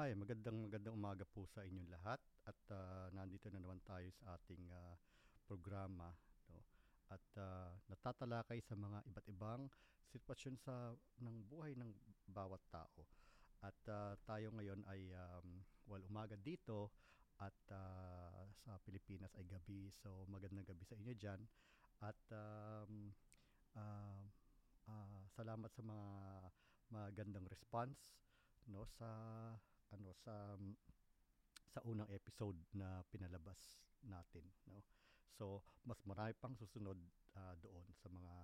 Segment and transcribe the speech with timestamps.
[0.00, 2.16] Hi, magandang magandang umaga po sa inyong lahat
[2.48, 4.96] at ah, nandito na naman tayo sa ating ah,
[5.44, 6.08] programa
[6.48, 6.64] no.
[7.12, 9.68] At ah, natatalakay sa mga iba't ibang
[10.08, 11.92] sitwasyon sa ng buhay ng
[12.32, 13.04] bawat tao.
[13.60, 16.96] At ah, tayo ngayon ay um, well umaga dito
[17.36, 19.92] at ah, sa Pilipinas ay gabi.
[20.00, 21.44] So magandang gabi sa inyo diyan.
[22.00, 23.12] At um,
[23.76, 24.24] ah,
[24.88, 26.08] ah, salamat sa mga
[26.88, 28.16] magandang response
[28.64, 29.12] no sa
[29.94, 30.56] ano sa
[31.70, 33.58] sa unang episode na pinalabas
[34.02, 34.82] natin no?
[35.30, 36.98] So mas marami pang susunod
[37.38, 38.34] ah, doon sa mga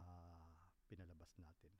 [0.00, 1.72] ah, pinalabas natin.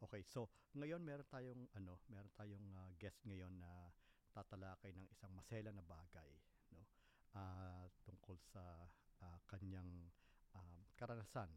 [0.00, 3.92] Okay so ngayon meron tayong ano meron tayong ah, guest ngayon na
[4.32, 6.30] tatalakay ng isang masela na bagay
[6.72, 6.88] no?
[7.36, 8.62] Ah, tungkol sa
[9.20, 10.08] ah, kanyang
[10.56, 11.50] um, karanasan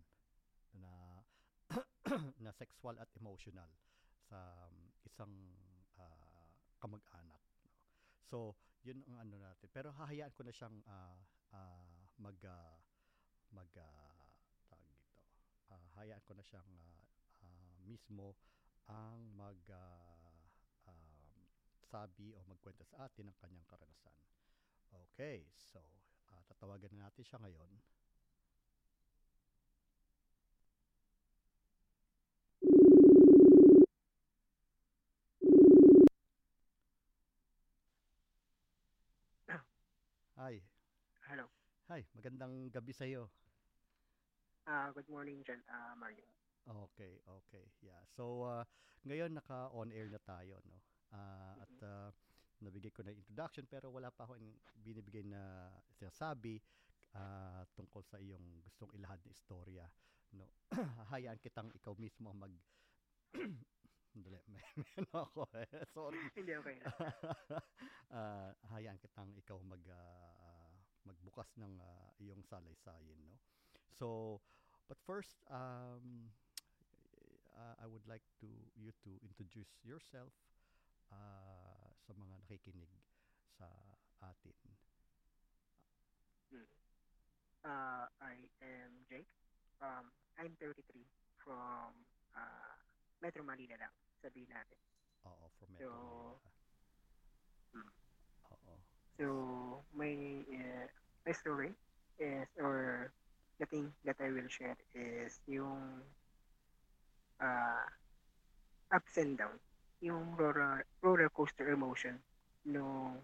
[0.77, 1.23] na
[2.43, 3.69] na sexual at emotional
[4.27, 4.39] sa
[4.69, 4.75] um,
[5.05, 5.31] isang
[6.83, 7.39] kamag-anak.
[8.27, 9.71] So, yun ang ano natin.
[9.71, 11.15] Pero hahayaan ko na siyang ah,
[11.55, 12.75] ah, mag ah,
[13.55, 14.27] mag ah,
[14.67, 15.23] tawag dito.
[15.71, 16.99] Ah, hayaan ko na siyang ah,
[17.47, 18.35] ah, mismo
[18.91, 20.43] ang mag ah,
[20.91, 21.47] um,
[21.87, 24.19] sabi o magkwento sa atin ng kanyang karanasan.
[24.91, 25.79] Okay, so
[26.35, 27.71] ah, tatawagan na natin siya ngayon.
[40.33, 40.57] Hi.
[41.29, 41.45] Hello.
[41.93, 43.29] Hi, magandang gabi sa iyo.
[44.65, 46.25] Ah, good morning dyan, ah, Mario.
[46.65, 47.69] Okay, okay.
[47.85, 48.01] Yeah.
[48.17, 48.65] So uh,
[49.05, 50.81] ngayon naka on air na tayo, no.
[51.13, 52.09] Ah, at uh,
[52.65, 54.41] nabigay ko na introduction pero wala pa ako
[54.73, 56.57] binibigay na sinasabi
[57.13, 59.85] ah, tungkol sa iyong gustong ilahad na istorya,
[60.33, 60.49] no.
[61.13, 62.53] Hayaan kitang ikaw mismo ang mag
[64.13, 65.67] Dali, may, may ako eh.
[65.93, 66.19] Sorry.
[66.37, 66.77] Hindi, okay.
[68.13, 70.69] Ah, hayaan kitang ikaw mag ah,
[71.01, 73.41] magbukas ng ah, iyong salaysay, no.
[73.89, 74.37] So,
[74.85, 76.29] but first um
[77.57, 80.33] uh, I would like to you to introduce yourself
[81.09, 82.93] ah, sa mga nakikinig
[83.57, 83.65] sa
[84.21, 84.57] atin.
[87.63, 89.31] Ah, I am Jake.
[89.81, 91.07] Um, I'm 33
[91.41, 91.95] from
[92.35, 92.75] ah,
[93.23, 93.93] Metro Manila lang,
[94.23, 94.79] sabihin natin.
[95.27, 96.51] Oo, from Metro So, Manila.
[97.75, 97.91] Mm.
[98.55, 98.73] Oo.
[99.19, 99.25] So,
[99.91, 100.13] my,
[100.47, 100.87] uh,
[101.27, 101.75] my story
[102.17, 103.11] is, or
[103.59, 106.01] the thing that I will share is yung
[107.43, 107.85] uh,
[108.95, 109.59] ups and down.
[109.99, 112.19] Yung roller, roller coaster emotion
[112.63, 113.19] nung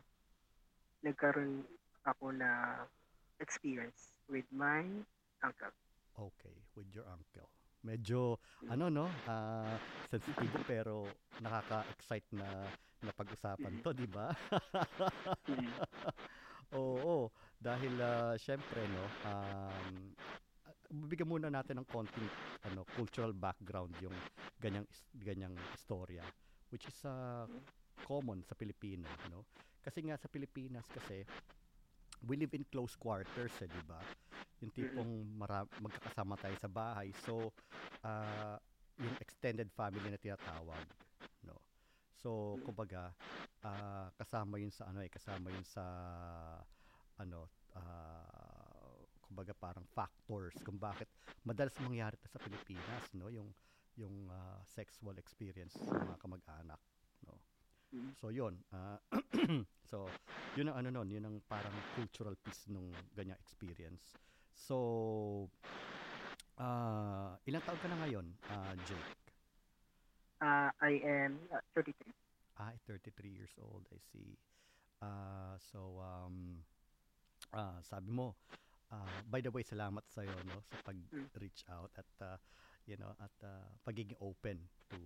[1.03, 1.63] nagkaroon
[2.03, 2.83] ako na
[3.39, 4.83] experience with my
[5.43, 5.73] uncle.
[6.19, 7.47] Okay, with your uncle.
[7.79, 8.35] Medyo
[8.67, 9.79] ano no, ah
[10.11, 11.07] sensitibo pero
[11.39, 12.67] nakaka-excite na
[12.99, 14.27] na pag-usapan 'to, 'di ba?
[16.75, 20.11] Oo, dahil ah, syempre no, um,
[21.07, 22.27] bibigyan muna natin ng konting
[22.67, 24.13] ano, cultural background yung
[24.59, 24.85] ganyang
[25.23, 26.27] ganyang istorya
[26.75, 27.47] which is ah,
[28.03, 29.47] common sa Pilipino, no?
[29.79, 31.23] Kasi nga sa Pilipinas kasi
[32.27, 33.99] we live in close quarters, eh, 'di ba?
[34.59, 37.15] Yung tipong mara- magkakasama tayo sa bahay.
[37.23, 37.51] So,
[38.03, 38.59] ah,
[38.99, 40.83] yung extended family na tinatawag,
[41.47, 41.55] no?
[42.19, 43.15] So, kumbaga,
[43.63, 45.83] ah, kasama yun sa ano eh, kasama yun sa
[47.19, 47.47] ano,
[47.79, 51.07] ah, kumbaga parang factors kung bakit
[51.47, 53.31] madalas mangyari sa Pilipinas, no?
[53.31, 53.47] Yung
[53.95, 56.79] yung ah, sexual experience sa mga kamag-anak,
[57.93, 58.13] Mhm.
[58.21, 58.55] So, yun.
[58.73, 58.99] ah,
[59.89, 60.09] so,
[60.57, 64.13] yun ang ano nun, yun ang parang cultural piece nung ganyang experience.
[64.53, 65.49] So,
[66.59, 69.09] ah, ilang taon ka na ngayon, ah, Jake?
[70.41, 72.13] Uh, I am uh, 33.
[72.59, 74.35] Ah, 33 years old, I see.
[75.01, 76.59] Ah, so, um,
[77.55, 78.35] ah, sabi mo,
[78.91, 82.39] ah, by the way, salamat sa iyo no, sa pag-reach out at, ah,
[82.89, 84.57] you know, at ah, pagiging open
[84.89, 84.97] to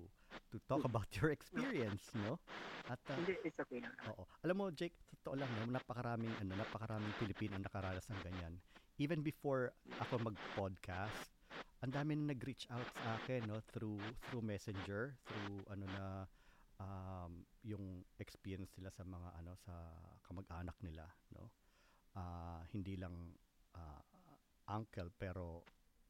[0.48, 2.40] to talk about your experience, no?
[2.88, 3.92] At ah, Hindi, it's okay lang.
[4.08, 4.24] Oo.
[4.48, 8.56] Alam mo, Jake, totoo lang, no, napakaraming, ano, napakaraming Pilipino ang nakaranas ng ganyan.
[8.96, 11.36] Even before ako mag-podcast,
[11.84, 14.00] ang dami na nag-reach out sa akin, no, through,
[14.32, 16.06] through messenger, through, ano na,
[16.80, 19.76] um, yung experience nila sa mga, ano, sa
[20.24, 21.04] kamag-anak nila,
[21.36, 21.52] no.
[22.16, 23.12] Ah, hindi lang
[23.76, 24.00] ah,
[24.72, 25.68] uncle, pero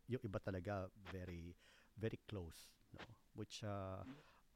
[0.08, 1.56] yung iba talaga very,
[1.96, 3.04] very close, no,
[3.36, 4.04] which, ah,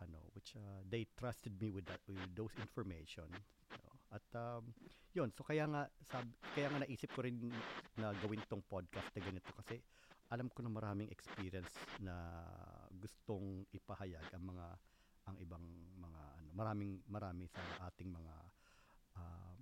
[0.01, 3.91] ano which uh, they trusted me with that with those information no?
[4.13, 4.69] at um,
[5.13, 7.49] yun so kaya nga sab, kaya nga naisip ko rin
[7.97, 9.81] na gawin tong podcast na ganito kasi
[10.29, 11.71] alam ko na maraming experience
[12.03, 12.13] na
[12.94, 14.67] gustong ipahayag ang mga
[15.27, 15.65] ang ibang
[15.97, 17.59] mga ano maraming marami sa
[17.89, 18.35] ating mga
[19.17, 19.59] um,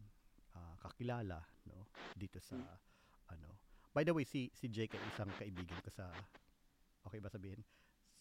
[0.60, 1.40] ah, kakilala
[1.72, 2.60] no dito sa
[3.32, 3.65] ano.
[3.96, 6.12] By the way, si si Jake ay isang kaibigan ko sa
[7.08, 7.64] okay ba sabihin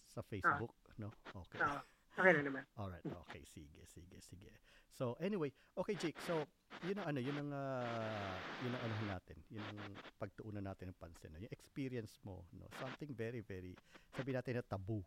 [0.06, 0.70] sa Facebook,
[1.02, 1.10] no?
[1.34, 1.58] Okay.
[1.58, 1.82] Oo.
[2.14, 2.62] Okay na naman.
[2.78, 4.54] Alright, okay, sige, sige, sige.
[4.94, 6.46] So, anyway, okay Jake, so,
[6.86, 9.82] yun ang ano, yun ang, ah, yun ang ano natin, yun ang
[10.22, 11.42] pagtuunan natin ng pansin, no?
[11.42, 12.70] yung experience mo, no?
[12.78, 13.74] something very, very,
[14.14, 15.02] sabi natin na tabu,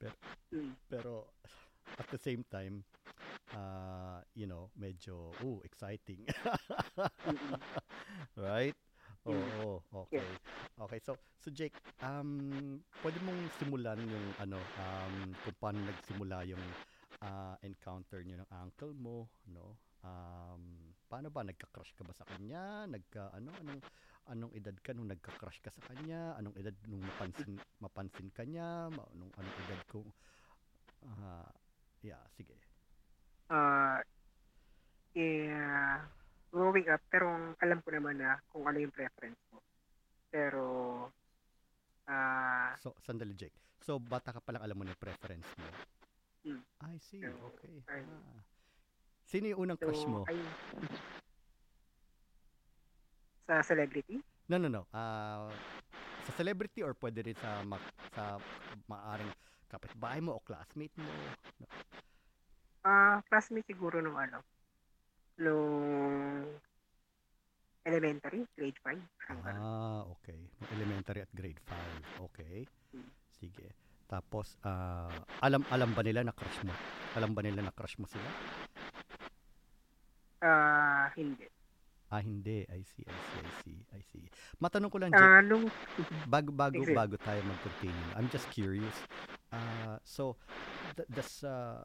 [0.00, 0.16] pero,
[0.56, 0.72] Mm.
[0.88, 1.12] pero
[2.00, 2.80] at the same time,
[3.52, 6.24] uh, you know, medyo, ooh, exciting.
[8.40, 8.76] Right?
[9.26, 9.50] Mm.
[9.50, 10.38] Oo, okay.
[10.76, 11.74] Okay, so so Jake,
[12.04, 16.76] um pwede mong simulan yung ano um kung paano nagsimula yung
[17.24, 19.80] ah, encounter niyo ng uncle mo, no?
[20.04, 22.84] Um paano ba nagka-crush ka ba sa kanya?
[22.86, 23.80] Nagka ano anong
[24.30, 26.36] anong edad ka nung nagka-crush ka sa kanya?
[26.38, 28.92] Anong edad nung mapansin mapansin ka niya?
[28.92, 30.06] Ma- Anong anong edad kung
[31.06, 31.48] ah
[32.02, 32.60] yeah, sige.
[33.48, 34.02] Ah,
[35.14, 36.06] yeah,
[36.56, 37.28] growing up, pero
[37.60, 39.60] alam ko naman na kung ano yung preference ko.
[40.32, 40.64] Pero,
[42.08, 43.52] ah, So sandali Jake.
[43.84, 45.68] So bata ka pa lang alam mo na yung preference mo.
[46.48, 46.62] Mm.
[46.80, 47.20] I see.
[47.20, 47.76] So, Okay.
[47.92, 48.40] ay- Ah.
[49.26, 50.22] Sino yung unang so, crush mo?
[50.24, 50.38] ay,
[53.44, 54.86] sa celebrity, No, no, no.
[54.94, 55.50] Ah,
[56.22, 57.82] sa celebrity or pwede rin sa ma-
[58.14, 58.38] sa
[58.86, 59.26] maaring
[59.66, 61.10] kapitbahay mo o classmate mo.
[61.58, 61.66] No.
[62.86, 64.38] ah, classmate siguro nung ano,
[65.36, 66.44] nung
[67.86, 68.98] elementary, grade 5.
[69.22, 69.62] parang ganun.
[69.62, 70.40] Ah, okay.
[70.74, 72.26] Elementary at grade 5.
[72.30, 72.66] Okay.
[72.96, 73.10] Mm.
[73.30, 73.68] Sige.
[74.06, 75.10] Tapos ah,
[75.42, 76.74] alam alam ba nila na crush mo?
[77.18, 78.26] Alam ba nila na crush mo sila?
[80.42, 81.46] Ah, hindi.
[82.06, 82.62] Ah, hindi.
[82.70, 84.24] I see, I see, I see, I see.
[84.62, 85.66] Matanong ko lang, Jake, Ah, nung,
[86.30, 88.10] bago bago bago tayo mag-continue.
[88.14, 88.94] I'm just curious.
[89.50, 90.38] Uh, so
[90.94, 91.82] th- does uh,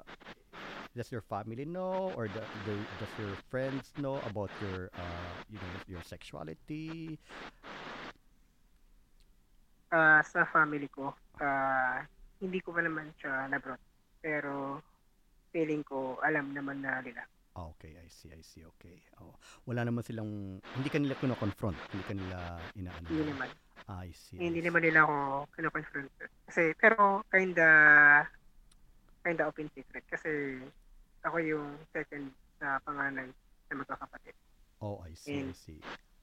[0.95, 5.57] does your family know or the, the, does your friends know about your uh, you
[5.57, 7.17] know your sexuality?
[9.91, 11.11] ah, sa family ko,
[11.43, 12.01] ah,
[12.39, 13.79] hindi ko pa naman siya nabrot.
[14.23, 14.79] Pero,
[15.51, 17.21] feeling ko, alam naman na nila.
[17.59, 18.63] Ah, okay, I see, I see.
[18.63, 18.95] Okay.
[19.19, 19.35] Oh,
[19.67, 22.37] wala naman silang hindi kanila kuno-confront, hindi kanila
[22.79, 23.05] inaano.
[23.11, 23.49] Hindi naman.
[23.91, 24.39] Ah, I see.
[24.39, 24.67] I Hindi see.
[24.71, 25.15] naman nila ako
[25.59, 26.09] kino-confront.
[26.47, 27.67] Kasi, pero, kinda,
[29.21, 30.07] kinda open secret.
[30.07, 30.63] Kasi,
[31.21, 33.29] ako yung second sa panganay
[33.69, 34.35] na magkakapatid.
[34.81, 35.79] Oh, I see, I And- see.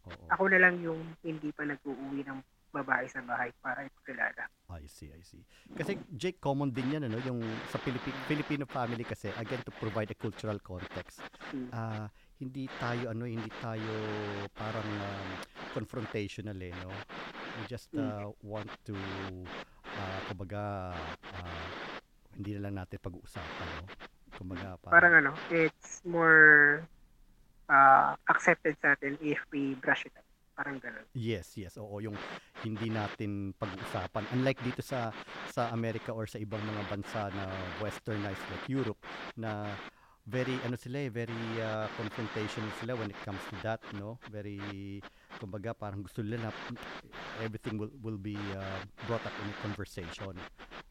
[0.06, 0.24] Oo.
[0.30, 4.44] Ako na lang yung hindi pa nag-uuwi ng babae sa bahay para ipakilala.
[4.68, 5.40] I see, I see.
[5.72, 10.12] Kasi Jake, common din yan, ano, yung sa Philippi- Filipino family kasi, again, to provide
[10.12, 11.24] a cultural context.
[11.50, 11.72] Mm.
[11.72, 12.06] Ah,
[12.36, 13.88] hindi tayo, ano, hindi tayo
[14.52, 15.28] parang um,
[15.72, 16.92] confrontational eh, no?
[17.56, 18.04] We just Mm.
[18.04, 18.94] uh, want to,
[19.88, 20.92] uh, kumbaga,
[21.34, 21.66] ah,
[22.36, 23.84] hindi na lang natin pag-uusapan, no?
[24.38, 26.86] Kumbaga, Parang ano, it's more
[27.66, 30.22] uh, accepted sa atin if we brush it up.
[30.54, 31.06] Parang ganun.
[31.14, 31.78] Yes, yes.
[31.78, 32.14] Oo, yung
[32.66, 34.26] hindi natin pag-uusapan.
[34.34, 35.14] Unlike dito sa
[35.50, 37.46] sa Amerika or sa ibang mga bansa na
[37.78, 38.98] westernized like Europe
[39.38, 39.70] na
[40.26, 44.18] very ano sila eh, very uh, confrontational sila when it comes to that, no?
[44.34, 44.98] Very
[45.38, 46.50] kumbaga parang gusto nila na
[47.38, 50.34] everything will will be uh, brought up in a conversation.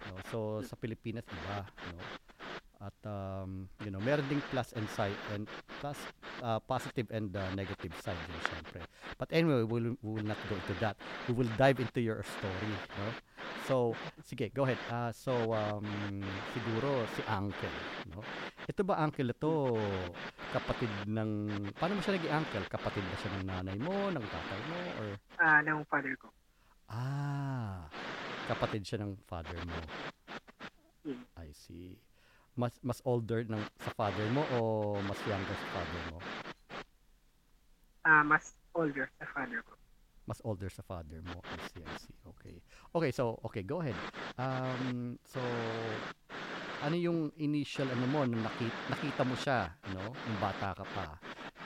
[0.07, 0.15] No?
[0.31, 2.26] So sa Pilipinas iba, no?
[2.77, 5.49] At um, you know, meron ding plus and side and
[5.81, 5.97] plus
[6.45, 8.81] uh, positive and uh, negative side din syempre.
[9.17, 10.93] But anyway, we will, we will not go into that.
[11.25, 12.69] We will dive into your story,
[13.01, 13.07] no?
[13.65, 13.75] So,
[14.21, 14.77] sige, go ahead.
[14.93, 16.21] Ah, so, um,
[16.53, 17.77] siguro si Uncle,
[18.13, 18.21] no?
[18.69, 19.51] Ito ba Uncle ito
[20.53, 21.31] kapatid ng
[21.75, 22.65] paano mo siya naging uncle?
[22.69, 25.07] Kapatid ba siya ng nanay mo, ng tatay mo or
[25.41, 26.29] Ah, ng father ko.
[26.87, 27.89] ah,
[28.47, 29.79] kapatid siya ng father mo.
[31.07, 31.23] Mm.
[31.39, 31.97] I see.
[32.57, 34.59] Mas mas older ng sa father mo o
[35.07, 36.19] mas younger sa father mo?
[38.03, 39.73] Ah, mas older sa father ko.
[40.27, 41.39] mas older sa father mo.
[41.47, 42.17] I see, I see.
[42.35, 42.55] Okay.
[42.95, 43.95] Okay, so, okay, go ahead.
[44.37, 45.39] Um, so,
[46.85, 49.59] ano yung initial, ano mo, nung nakita, nakita mo siya,
[49.95, 50.13] no?
[50.27, 51.07] Nung bata ka pa,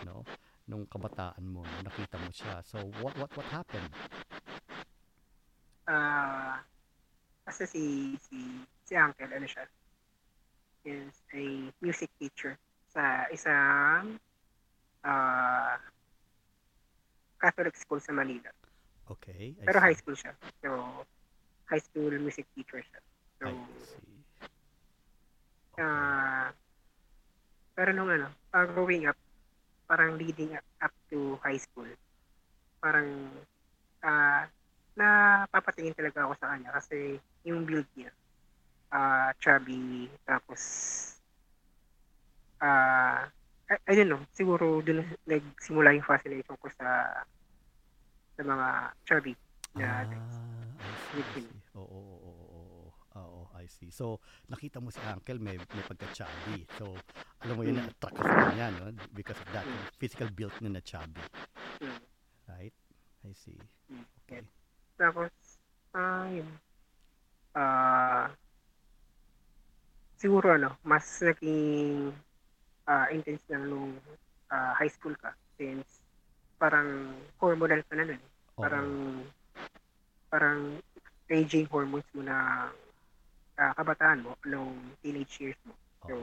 [0.07, 0.23] no?
[0.69, 1.77] Nung kabataan mo, no?
[1.83, 2.61] nakita mo siya.
[2.63, 3.91] So, what, what, what happened?
[5.89, 6.63] Ah,
[7.45, 7.83] kasi si,
[8.21, 8.37] si,
[8.87, 9.65] si uncle, ano siya,
[10.85, 12.57] is a music teacher
[12.91, 14.19] sa isang
[15.05, 15.77] ah
[17.41, 18.53] Catholic school sa Manila.
[19.09, 19.57] Okay.
[19.57, 19.85] I Pero see.
[19.85, 20.33] high school siya.
[20.61, 20.69] So,
[21.65, 22.99] high school music teacher siya.
[23.41, 24.15] So, I see.
[25.73, 25.81] Okay.
[25.81, 26.53] ah
[27.71, 29.17] pero nung ano, ah, growing up,
[29.87, 31.87] parang leading up, up to high school,
[32.77, 33.31] parang
[34.05, 34.45] ah
[34.93, 38.11] napapatingin talaga ako sa kanya kasi yung build niya,
[38.91, 40.61] ah chubby, tapos
[42.61, 43.25] ah,
[43.71, 47.07] I, I don't know, siguro doon nagsimula yung fascination ko sa
[48.35, 48.67] sa mga
[49.07, 49.33] chubby
[49.71, 51.47] Ah, na I see, I see.
[51.79, 53.87] Oo, oo, oo, oo, oo, I see.
[53.87, 54.19] So,
[54.51, 56.67] nakita mo si Uncle may, may pagka-chubby.
[56.75, 56.91] So,
[57.47, 57.87] alam mo yun, Mm.
[57.87, 58.91] na-attract ka sa kanya, no?
[59.15, 61.23] Because of that, yung physical build na chubby.
[61.79, 62.03] Mm.
[62.51, 62.75] Right?
[63.23, 63.55] I see.
[63.87, 64.03] Mm.
[64.27, 64.43] Okay.
[64.99, 65.31] Tapos,
[65.95, 66.51] ah, yun.
[67.55, 68.35] Ah,
[70.21, 72.13] siguro ano, mas naging
[72.85, 73.97] ah, intense na nung
[74.53, 76.05] ah, high school ka since
[76.61, 78.21] parang hormonal ka na nun.
[78.21, 78.61] Oo.
[78.61, 78.89] Parang
[80.29, 80.59] parang
[81.25, 82.69] raging hormones mo na
[83.57, 85.73] ah, kabataan mo nung teenage years mo.
[86.05, 86.13] So,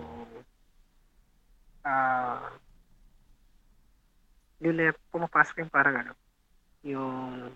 [1.83, 2.55] ah,
[4.63, 6.13] doon na pumapasok yung parang ano,
[6.87, 7.51] yung,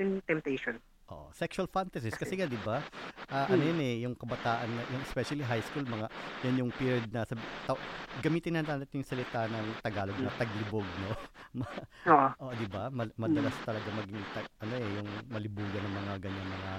[0.00, 0.80] yung temptation.
[1.06, 1.30] Oo.
[1.32, 2.18] Sexual fantasies.
[2.18, 2.82] Kasi nga, di ba?
[3.26, 3.68] ah, ano Mm.
[3.70, 6.06] yun eh, yung kabataan, yung especially high school, mga,
[6.42, 7.82] yan yung period na, sabi, taw-
[8.22, 10.38] gamitin na natin yung salita ng Tagalog na Mm.
[10.38, 11.10] taglibog, no?
[12.10, 12.28] Oo.
[12.38, 12.86] Oo, di ba?
[12.90, 16.72] Mal- madalas talaga maging ta- ano eh, yung malibugan ng mga ganyan mga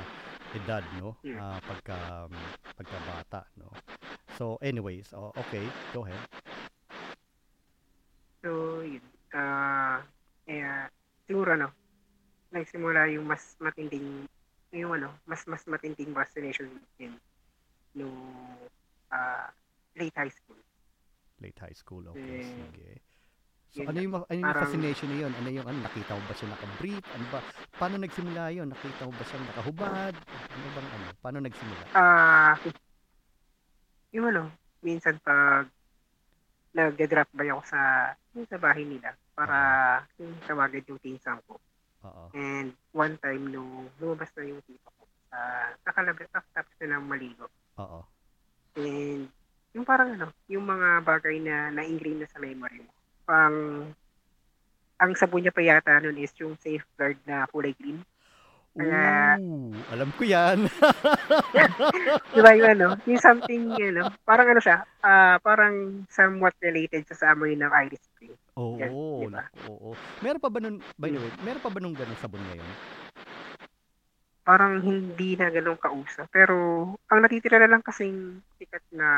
[0.56, 1.10] edad, no?
[1.36, 2.36] Ah, pagka um,
[2.80, 3.68] pagkabata, no?
[4.40, 6.20] So, anyways, oh, okay, go ahead.
[8.40, 9.04] So, yun.
[9.34, 10.00] Ah,
[10.48, 10.88] eh,
[11.28, 11.68] siguro ano,
[12.52, 14.26] nagsimula yung mas matinding,
[14.72, 17.14] yung ano, mas mas matinding fascination din
[17.96, 18.16] nung
[19.12, 19.50] ah,
[19.96, 20.60] late high school.
[21.40, 22.90] Late high school, okay, Eh, sige.
[23.68, 25.32] So, yun ano yung, ano yung parang- fascination na yun?
[25.38, 27.04] Ano yung, ano, nakita mo ba siya naka-brief?
[27.14, 27.40] Ano ba?
[27.78, 28.68] Paano nagsimula yun?
[28.72, 30.14] Nakita mo ba siya nakahubad?
[30.26, 31.06] Ano bang ano?
[31.20, 31.84] Paano nagsimula?
[31.94, 32.56] Ah,
[34.16, 34.44] yung ano,
[34.82, 35.68] minsan pag
[36.72, 37.80] nagde-drop by ako sa
[38.38, 39.58] yung sa bahay nila para
[40.22, 41.58] yung tawagan yung pinsan ko.
[42.08, 42.24] Oo.
[42.34, 45.40] And one time nung lumabas na yung tito ko sa
[45.84, 47.48] nakalabas tapos na ng maligo.
[47.78, 48.02] Oo.
[48.80, 49.28] And
[49.76, 52.92] yung parang ano, yung mga bagay na na-ingrain na sa memory mo.
[53.28, 53.58] Pang
[54.98, 58.02] ang sabon niya pa yata nun is yung safeguard na kulay green.
[58.78, 60.70] Ooh, alam ko yan.
[62.34, 62.88] Di ba yung ano?
[63.10, 67.74] Yung something, you know, parang ano siya, ah parang somewhat related sa sa amoy ng
[67.74, 68.38] iris spring.
[68.58, 69.42] Oo, Yan, di ba?
[69.42, 69.90] naku, oo.
[70.22, 72.70] Meron pa ba nun, by the way, meron pa ba nung ganung sabon ngayon?
[74.46, 76.30] Parang hindi na ganun kausa.
[76.30, 76.56] Pero
[77.10, 79.10] ang natitira na lang kasing sikat na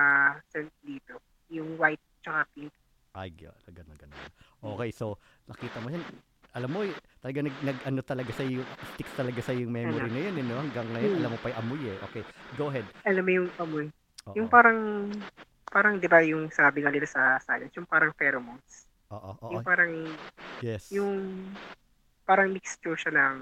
[0.50, 1.20] scent dito,
[1.52, 2.72] yung white tsaka pink.
[3.14, 4.18] Ay, ga- ganun, ganun.
[4.60, 6.04] Okay, so, nakita mo yan.
[6.58, 6.80] Alam mo,
[7.22, 10.18] talaga nag, nag ano talaga sa iyo, sticks talaga sa yung memory Ano?
[10.18, 10.58] na yun, eh, no?
[10.58, 11.20] Hanggang ngayon, Hmm.
[11.22, 11.98] alam mo pa yung amoy eh.
[12.10, 12.24] Okay,
[12.58, 12.86] go ahead.
[13.06, 13.86] Alam mo yung amoy.
[14.26, 14.80] Oo, Yung parang,
[15.70, 18.90] parang di ba yung sabi nga nila sa science, yung parang pheromones.
[19.14, 19.94] oo, oo, Yung parang,
[20.66, 20.90] yes.
[20.90, 21.46] yung
[22.26, 23.38] parang mixture siya ng,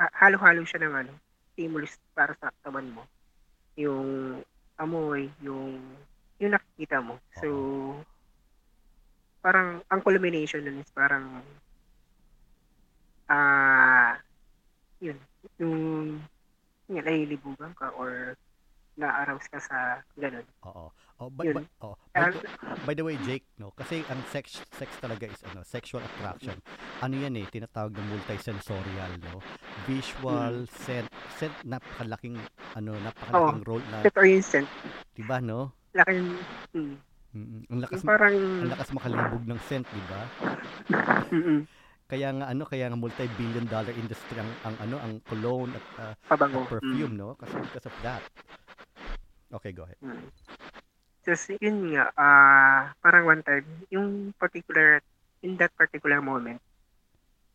[0.00, 1.12] ha- halo-halo siya ng ano,
[1.52, 3.04] stimulus para sa katawan mo.
[3.76, 4.40] Yung
[4.80, 5.76] amoy, yung,
[6.40, 7.20] yung nakikita mo.
[7.36, 7.48] So,
[9.44, 11.44] parang, ang culmination nun is parang,
[13.28, 14.18] ah,
[15.00, 15.18] yun,
[15.58, 15.76] yung,
[16.88, 18.36] yun, nalilibugan ka or
[18.94, 20.46] na-arouse ka sa ganun.
[20.64, 20.86] Oo.
[21.22, 22.38] Oh, by, by, oh, by, Ah, the,
[22.82, 26.58] by the way, Jake, no, kasi ang sex sex talaga is ano, sexual attraction.
[27.02, 29.38] Ano yan eh, tinatawag na multisensorial, no?
[29.86, 31.06] Visual, scent,
[31.38, 32.34] scent napakalaking
[32.74, 34.68] ano, napakalaking role na, Totoo yung scent.
[35.14, 35.70] 'di ba, no?
[35.94, 36.26] Laking,
[36.74, 36.94] mm,
[37.34, 40.22] Mm, ang lakas yung parang, ang lakas makalibog ng scent, 'di ba?
[41.34, 41.60] mm,
[42.04, 46.14] Kaya nga ano, kaya nga multi-billion dollar industry ang, ang ano, ang cologne at, uh,
[46.28, 46.68] pabango.
[46.68, 47.32] at perfume, no?
[47.40, 48.22] Kasi because of that.
[49.48, 49.96] Okay, go ahead.
[50.04, 50.28] Mm.
[51.24, 55.00] Just, yun nga, ah parang one time, yung particular,
[55.40, 56.60] in that particular moment,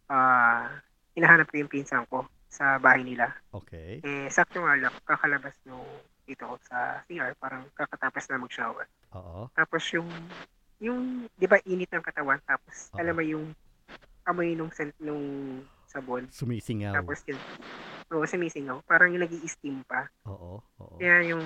[0.10, 0.66] ah
[1.14, 3.30] hinahanap ko yung pinsan ko sa bahay nila.
[3.54, 4.02] Okay.
[4.02, 5.86] Eh, sakto nga lang, kakalabas nung
[6.26, 8.86] dito sa CR, parang kakatapos na mag-shower.
[9.14, 9.50] Oo.
[9.54, 10.10] Tapos yung,
[10.82, 12.98] yung, di ba, init ng katawan, tapos, Oo.
[13.02, 13.46] alam mo yung,
[14.30, 16.30] amoy nung scent nung sabon.
[16.30, 16.94] Sumisingaw.
[16.94, 17.40] Tapos yun,
[18.10, 18.86] oo, sumisingaw.
[18.86, 20.06] Parang yung nag steam pa.
[20.24, 20.62] Oo.
[20.78, 20.96] Oo.
[20.96, 21.42] Kaya yung,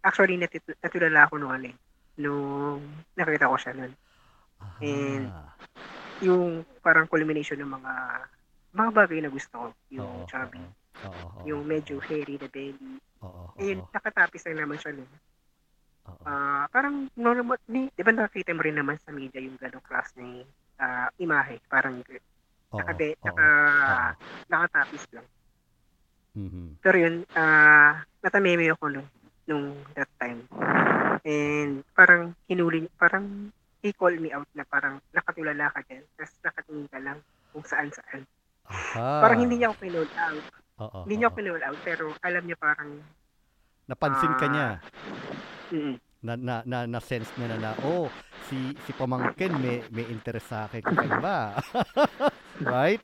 [0.00, 1.76] actually, natitu- natulala ako nung ano eh,
[2.16, 2.78] nung
[3.12, 3.92] nakita ko siya nun.
[4.78, 5.50] and- Ah.
[6.20, 7.92] Yung parang culmination ng mga
[8.70, 9.66] mga bagay na gusto ko.
[9.88, 13.00] Yung Oo, chubby, oo, oo, yung oo, medyo hairy na belly.
[13.18, 15.08] Oo, oo, Eh, oo, nakatapis lang naman siya nun.
[16.06, 16.22] oo.
[16.22, 20.12] Ah, parang normal, di, di ba nakita mo rin naman sa media yung ganong class
[20.14, 20.44] ni
[20.80, 24.10] ah, imahe, parang Oo, nakabe, oo, naka, oo.
[24.48, 25.26] nakatapis lang.
[26.34, 26.80] Mhm.
[26.80, 29.08] Pero yun, ah, natameme ako nung,
[29.44, 30.46] nung that time.
[31.26, 33.52] And parang hinuli, parang
[33.84, 36.04] he called me out na parang nakatulala ka dyan.
[36.16, 37.18] Tapos nakatingin ka lang
[37.52, 38.24] kung saan-saan.
[38.70, 39.20] Aha.
[39.20, 40.44] Parang hindi niya ako pinol out.
[40.80, 41.32] Oo, Hindi niya oo.
[41.34, 42.90] ako pinol out, pero alam niya parang,
[43.90, 44.68] Napansin ka ah, niya.
[45.74, 48.12] mm Na, na, na, na sense niya na na, oh,
[48.52, 51.56] si, si pamangkin may, may interest sa akin kakaiba.
[52.76, 53.00] right?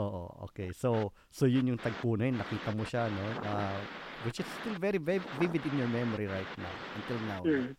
[0.00, 0.72] Oo, okay.
[0.72, 2.40] So, so yun yung tagpo na yun.
[2.40, 3.24] Nakita mo siya, no?
[3.44, 3.80] Uh,
[4.24, 6.74] which is still very, very vivid in your memory right now.
[6.96, 7.40] Until now.
[7.44, 7.52] no?
[7.52, 7.70] Mm.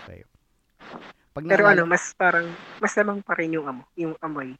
[0.00, 0.20] Okay.
[1.30, 2.46] Pag Pero naalala- ano, mas parang,
[2.80, 4.56] mas lamang pa rin yung, amo, yung amoy.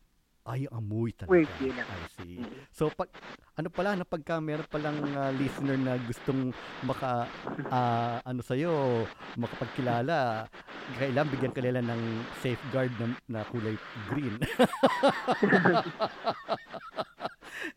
[0.48, 1.52] Ay, amoy talaga.
[1.52, 2.00] Ah.
[2.00, 2.40] I see.
[2.72, 3.12] So, pag,
[3.60, 6.56] ano pala, na pagka meron palang ah, listener na gustong
[6.88, 7.28] maka,
[7.74, 9.04] ah, ano sa'yo,
[9.36, 10.48] makapagkilala,
[10.96, 12.02] kailan bigyan ka nila ng
[12.40, 13.76] safeguard na, na kulay
[14.08, 14.40] green.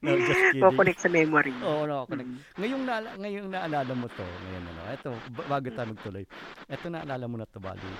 [0.03, 0.63] no, just kidding.
[0.63, 1.51] Kukonek sa memory.
[1.67, 2.31] Oo, no, connect.
[2.31, 2.39] Mm.
[2.63, 6.23] Ngayong, naala, ngayong naalala mo to, ngayon ano, eto, ba- bago tayo magtuloy,
[6.71, 7.91] eto naalala mo na to, Bali.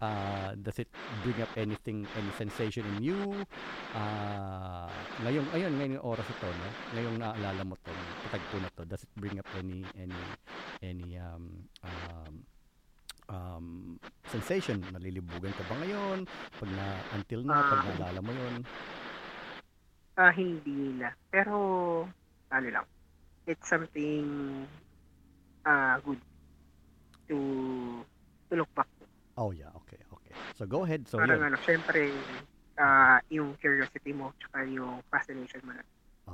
[0.00, 3.44] Ah, does it bring up anything, any sensation in you?
[3.92, 6.72] Ah, ngayong, ayun, ngayong oras ito, no?
[6.88, 7.92] Ngayong naalala mo to,
[8.24, 10.40] patagpo na to, does it bring up any, any,
[10.80, 12.34] any, um, um,
[13.28, 13.66] um,
[14.24, 14.88] sensation?
[14.94, 16.24] Nalilibugan ka ba ngayon?
[16.56, 17.84] Pag na, until na, pag Ah.
[17.84, 18.64] naalala mo yun?
[20.16, 21.14] Ah, hindi na.
[21.30, 21.56] Pero,
[22.50, 22.86] ano lang,
[23.46, 24.66] it's something
[25.66, 26.20] ah good
[27.28, 27.36] to
[28.50, 28.88] to look back.
[29.36, 29.79] Oh, yeah.
[30.56, 31.08] So, go ahead.
[31.08, 31.48] So, Parang yun.
[31.52, 32.10] ano, syempre,
[32.80, 35.84] ah yung curiosity mo, tsaka yung fascination mo na.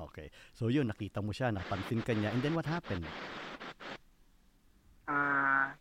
[0.06, 0.30] Okay.
[0.54, 3.02] So yun, nakita mo siya, napansin ka niya, and then what happened?
[5.10, 5.74] Ah,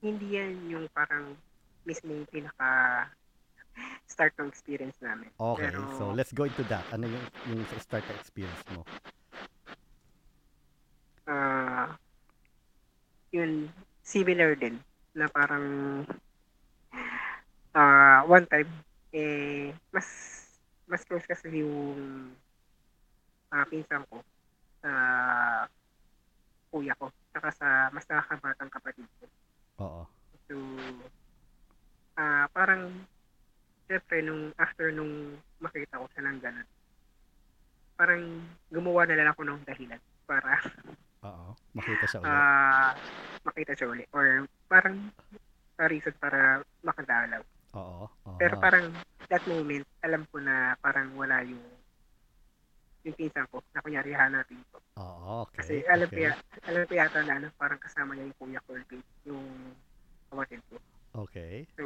[0.00, 1.36] hindi yan yung parang
[1.84, 2.68] mismo yung pinaka
[4.08, 5.28] start ng experience namin.
[5.36, 6.84] Okay, Pero- so let's go into that.
[6.94, 8.80] Ano yung, yung start na experience mo?
[11.26, 11.98] Ah,
[13.34, 13.68] yun,
[14.06, 14.78] similar din,
[15.12, 15.66] na parang
[17.76, 18.70] ah one time,
[19.12, 20.08] eh, mas
[20.88, 22.32] mas close kasi yung
[23.52, 24.24] ah pinsan ko
[24.80, 24.92] sa
[26.72, 29.24] kuya ko, saka sa mas nakakabatang kapatid ko.
[29.84, 30.02] Oo.
[30.48, 30.56] So,
[32.16, 33.04] ah parang,
[33.86, 36.68] syempre, nung after nung makita ko siya ng ganun,
[37.96, 38.22] parang
[38.72, 40.60] gumawa na lang ako ng dahilan para
[41.24, 41.52] Oo.
[41.76, 42.32] Makita siya ulit.
[42.32, 42.92] ah
[43.46, 44.04] makita siya uli.
[44.12, 45.12] Or parang
[45.76, 47.44] a reason para makadalaw.
[47.76, 48.08] Oo.
[48.08, 48.38] oo.
[48.40, 48.88] Pero parang
[49.28, 51.62] that moment, alam ko na parang wala yung
[53.06, 54.82] yung pinsan ko na kunyari hanapin ko.
[54.98, 55.62] Oo, okay.
[55.62, 56.26] Kasi alam ko, okay.
[56.26, 58.70] ya- alam ko yata na ano, parang kasama niya yung kuya ko
[59.30, 59.46] yung
[60.26, 60.76] kapatid ko.
[61.16, 61.64] Okay.
[61.78, 61.84] So,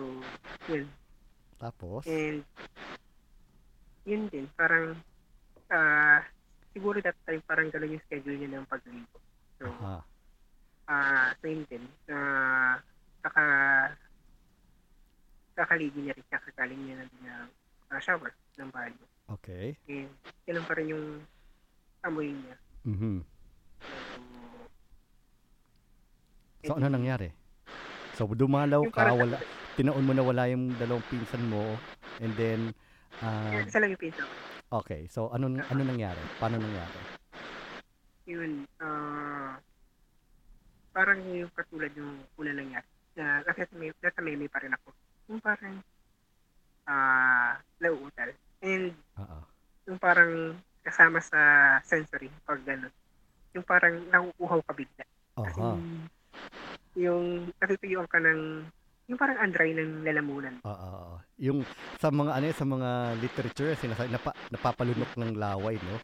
[0.72, 0.88] yun.
[1.60, 2.02] Tapos?
[2.08, 2.40] And,
[4.08, 4.96] yun din, parang,
[5.68, 6.24] ah,
[6.72, 9.20] siguro that time, parang gano'n yung schedule niya ng pagligo.
[9.60, 9.68] So,
[10.88, 12.18] ah, same din, na,
[13.20, 13.44] kaka,
[15.54, 17.50] kakaligo niya rin, kakagaling niya ng
[17.90, 19.04] uh, shower ng banyo.
[19.38, 19.74] Okay.
[19.86, 20.10] And,
[20.46, 21.06] yun pa rin yung
[22.02, 22.56] amoy niya.
[22.86, 23.22] Mhm.
[23.80, 23.96] So,
[26.60, 27.32] So, ano nangyari?
[28.20, 29.40] So, dumalaw ka, wala,
[29.80, 31.62] tinaon mo na wala yung dalawang pinsan mo,
[32.20, 32.60] and then,
[33.24, 34.34] ah, isa lang yung pinsan ko.
[34.84, 36.20] okay, so, ano, ano nangyari?
[36.36, 37.00] Paano nangyari?
[38.28, 39.56] Yun, ah,
[40.92, 42.88] parang yung katulad yung una nangyari.
[43.16, 44.92] Na, kasi may, nasa meme pa rin ako.
[45.30, 45.78] Yung parang,
[46.90, 48.34] ah, nauutal.
[48.66, 49.38] And, Oo.
[49.86, 51.38] yung parang kasama sa
[51.86, 52.90] sensory, pag gano'n.
[53.54, 55.06] Yung parang nauuhaw ka bigla.
[55.38, 55.78] Kasi, Aha.
[56.98, 58.66] yung natutuyuan ka ng,
[59.06, 60.58] yung parang andray ng lalamunan.
[60.66, 60.74] Oo.
[60.74, 61.14] oo.
[61.40, 61.64] Yung
[61.96, 62.88] sa mga ano sa mga
[63.18, 65.96] literature sinasabi napa, napapalunok ng laway, no?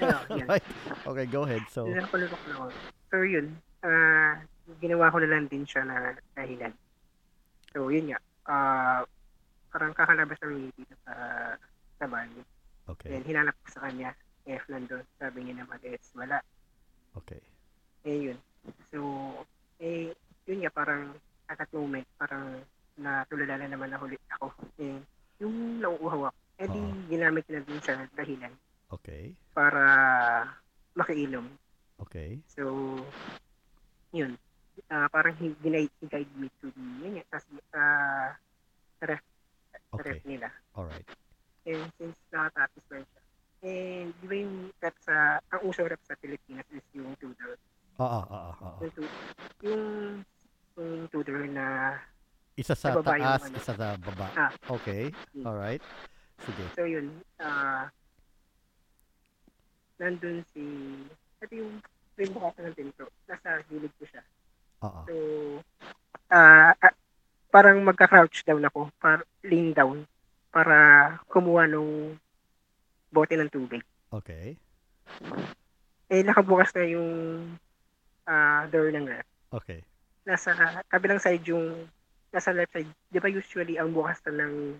[0.30, 0.64] Yeah, right.
[1.04, 1.60] Okay, go ahead.
[1.68, 2.64] So, Yun ang palunok na ako.
[3.10, 3.46] So, yun.
[3.82, 4.36] ah
[4.78, 6.70] ginawa ko na lang din siya na dahilan.
[7.74, 8.18] So, yun nga.
[8.50, 9.06] Ah
[9.70, 11.14] parang kakalabas namin dito sa
[11.94, 12.42] sa banyo.
[12.90, 13.14] okay.
[13.14, 14.10] Then, hinanap ko sa kanya
[14.42, 15.06] if nandun.
[15.22, 16.42] Sabi niya naman is wala.
[17.14, 17.38] Okay.
[18.02, 18.38] Eh, yun.
[18.90, 18.98] So,
[19.78, 20.10] eh,
[20.48, 21.14] yun nga, parang
[21.46, 22.64] at that moment, parang
[22.98, 24.50] natulala na naman na huli ako.
[24.82, 24.98] Eh,
[25.38, 26.38] yung nauuhaw ako.
[26.60, 26.92] Eh, di, Oo.
[27.08, 28.52] ginamit na din siya dahilan
[28.90, 29.32] Okay.
[29.54, 29.84] para
[30.98, 31.46] makainom.
[32.02, 32.42] Okay.
[32.50, 32.98] So,
[34.10, 34.34] yun.
[34.88, 37.38] Ah, parang he, ginay- he guide me to the, yun nga, sa,
[37.68, 37.82] sa,
[38.96, 39.22] sa ref,
[39.90, 40.14] Okay.
[40.14, 40.48] ref nila.
[40.78, 41.04] All right.
[41.66, 43.20] And since nakatapos ba siya.
[43.60, 45.14] And di ba yung rep sa,
[45.50, 47.58] ang uso rep sa Pilipinas is yung tudor.
[47.98, 48.78] Oo, oo, oo.
[48.80, 49.10] Yung,
[49.60, 49.84] yung,
[50.78, 51.98] yung tudor na,
[52.54, 53.56] Isa sa Sa baba yung taas, ano.
[53.56, 54.26] isa sa baba.
[54.36, 54.52] Ah.
[54.70, 55.08] Okay.
[55.32, 55.44] Hmm.
[55.44, 55.82] All right.
[56.40, 56.64] Sige.
[56.72, 57.88] so yun, ah,
[60.00, 60.64] nandun si,
[61.40, 61.72] ito yung,
[62.16, 64.22] yung bukasan ng pinto, nasa gilid ko siya.
[64.80, 65.00] Oo.
[65.06, 65.14] So,
[66.30, 66.94] ah ah,
[67.50, 70.06] parang magka-crouch down ako, par lean down,
[70.54, 70.76] para
[71.30, 72.16] kumuha nung
[73.10, 73.82] bote ng tubig.
[74.10, 74.54] Okay.
[76.10, 77.10] Eh, nakabukas na yung
[78.26, 79.26] ah door ng ref.
[79.50, 79.82] Okay.
[80.20, 80.52] nasa
[80.92, 81.88] kabilang side yung
[82.30, 82.86] nasa left side.
[83.10, 84.78] Di ba usually ang bukas na ng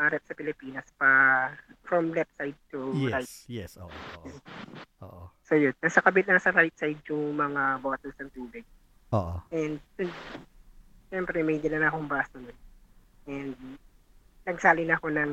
[0.00, 1.52] uh, sa Pilipinas pa
[1.84, 3.26] from left side to right.
[3.26, 3.72] Yes, yes.
[3.76, 3.92] Oo.
[3.92, 4.38] oo.
[5.04, 5.22] Oo.
[5.44, 8.64] So yun, nasa kabit nasa right side yung mga bottles ng tubig.
[9.12, 9.36] Oo.
[9.52, 9.76] And
[11.12, 12.58] siyempre may dala na akong baso nun.
[13.28, 13.56] And
[14.48, 15.32] nagsali na ako ng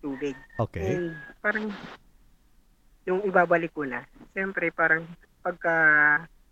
[0.00, 0.36] tubig.
[0.58, 0.96] Okay.
[0.96, 1.68] And parang
[3.04, 4.00] yung ibabalik ko na,
[4.32, 5.04] siyempre parang
[5.44, 5.76] pagka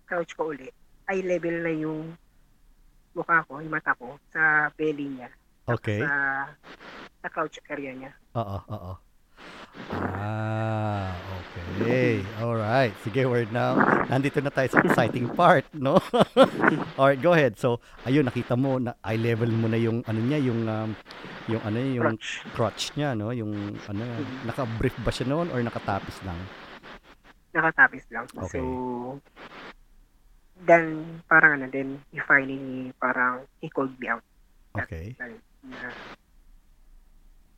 [0.05, 0.69] crouch ko uli,
[1.09, 2.13] eye level na yung
[3.17, 5.33] mukha ko, yung mata ko sa belly niya.
[5.65, 6.05] Okay.
[6.05, 6.13] Sa,
[7.25, 8.13] sa crouch area niya.
[8.37, 8.93] Oo, oo.
[9.97, 11.17] Ah,
[11.53, 12.25] okay.
[12.41, 12.93] All right.
[13.05, 13.77] Sige, we're now
[14.09, 15.97] nandito na tayo sa exciting part, no?
[16.99, 17.57] All right, go ahead.
[17.57, 20.91] So, ayun nakita mo na eye level mo na yung ano niya, yung um,
[21.49, 22.29] yung ano yung Crotch.
[22.53, 23.33] crotch niya, no?
[23.33, 24.03] Yung ano,
[24.45, 26.39] naka-brief ba siya noon or nakatapis lang?
[27.53, 28.25] Nakatapis lang.
[28.33, 28.61] Okay.
[28.61, 29.21] So,
[30.65, 34.25] then, parang ano din, he finally, parang, he called me out.
[34.73, 35.13] Okay.
[35.21, 35.37] Like,
[35.69, 35.89] na,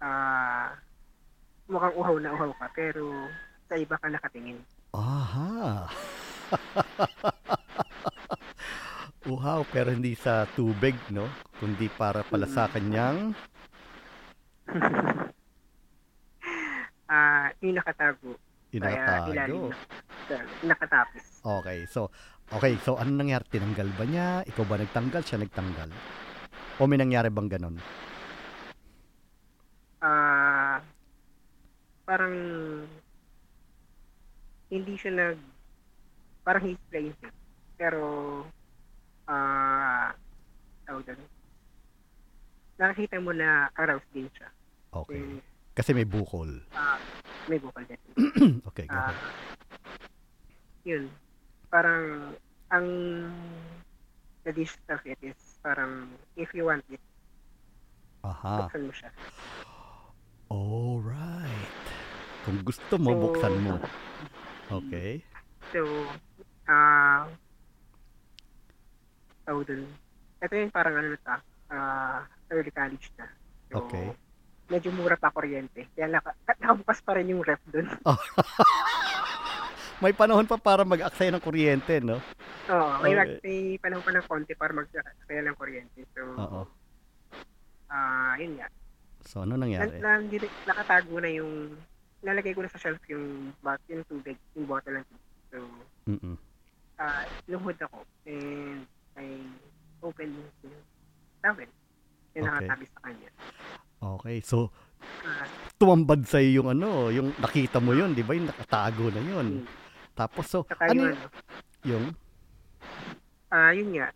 [0.03, 0.69] ah,
[1.71, 3.31] mukhang uhaw na uhaw ka, pero
[3.69, 4.59] sa iba ka nakatingin.
[4.95, 5.89] Aha.
[9.25, 11.25] Uhaw, pero hindi sa tubig, no?
[11.57, 13.33] Kundi para pala sa kanyang
[17.05, 18.33] Ah, yung nakatago.
[18.73, 19.29] Kaya
[20.65, 21.45] nakatapis.
[21.45, 22.09] Okay, so
[22.51, 23.45] okay, so ano nangyari?
[23.47, 24.29] Tinanggal ba niya?
[24.49, 25.23] Ikaw ba nagtanggal?
[25.23, 25.93] Siya nagtanggal?
[26.81, 27.77] O may nangyari bang ganon?
[30.03, 30.81] Ah,
[32.09, 32.35] parang
[34.69, 35.39] hindi siya nag
[36.41, 37.37] parang he's playing safe.
[37.75, 38.03] Pero
[39.25, 40.13] ah
[40.85, 41.21] tawag doon.
[42.75, 44.49] Nakikita mo na aroused din siya.
[44.93, 45.17] Okay.
[45.17, 45.41] And,
[45.75, 46.63] Kasi may bukol.
[46.71, 46.99] ah,
[47.47, 47.99] may bukal din.
[48.69, 49.19] okay, go Ah, ahead.
[50.85, 51.11] yun.
[51.67, 52.35] Parang
[52.69, 52.87] ang
[54.43, 57.01] the dish of it is parang if you want it,
[58.23, 58.67] Aha.
[58.67, 59.11] buksan mo siya.
[60.47, 61.83] Alright.
[62.45, 63.75] Kung gusto mo, So, buksan mo.
[64.71, 65.21] Okay.
[65.73, 65.81] So,
[66.67, 67.29] ah,
[69.45, 69.85] tawag dun.
[70.41, 71.37] Ito yung parang ano na ta,
[71.69, 72.21] ah,
[72.53, 73.29] early college na.
[73.69, 74.13] So, Okay.
[74.69, 75.89] medyo mura pa kuryente.
[75.93, 77.89] Kaya naka, nakabukas pa rin yung ref dun.
[80.03, 82.19] May panahon pa para mag-aksaya ng kuryente, no?
[82.67, 83.39] Oo, may, Okay.
[83.45, 86.01] may panahon pa ng konti para mag-kaya ng kuryente.
[86.13, 86.63] So, Oo.
[87.89, 88.69] ah, yun nga.
[89.25, 89.97] So, ano Na, nangyari?
[90.03, 91.79] na, hindi- nakatago na yung,
[92.25, 95.23] nalagay ko na sa shelf yung, bot, yung tubig, yung bottle ng tubig.
[95.53, 95.59] So,
[96.09, 96.37] Mm-mm.
[96.99, 98.83] ah, lumuhod ako and
[99.15, 99.39] I
[100.03, 100.75] opened yung
[101.45, 101.69] towel.
[102.35, 102.67] Yung Okay.
[102.67, 103.31] nakatabi sa kanya.
[104.01, 104.73] Okay, so
[105.25, 105.49] Ah,
[105.81, 108.37] tumambad sa yung ano, yung nakita mo yun, 'di ba?
[108.37, 109.65] Yung nakatago na yun.
[109.65, 109.69] Hmm.
[110.13, 111.27] Tapos so Saka ano yung, ano,
[111.85, 112.05] yung
[113.49, 114.09] ah, yun nga,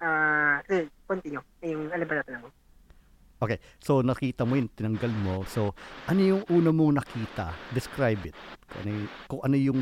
[0.00, 1.42] ah, eh, continue.
[1.60, 2.48] Eh, Yung, ano ba natin mo?
[3.42, 5.42] Okay, so nakita mo yun, tinanggal mo.
[5.44, 5.74] So
[6.06, 7.52] ano yung una mong nakita?
[7.74, 8.36] Describe it.
[8.70, 9.80] Kung ano, yung, kung ano yung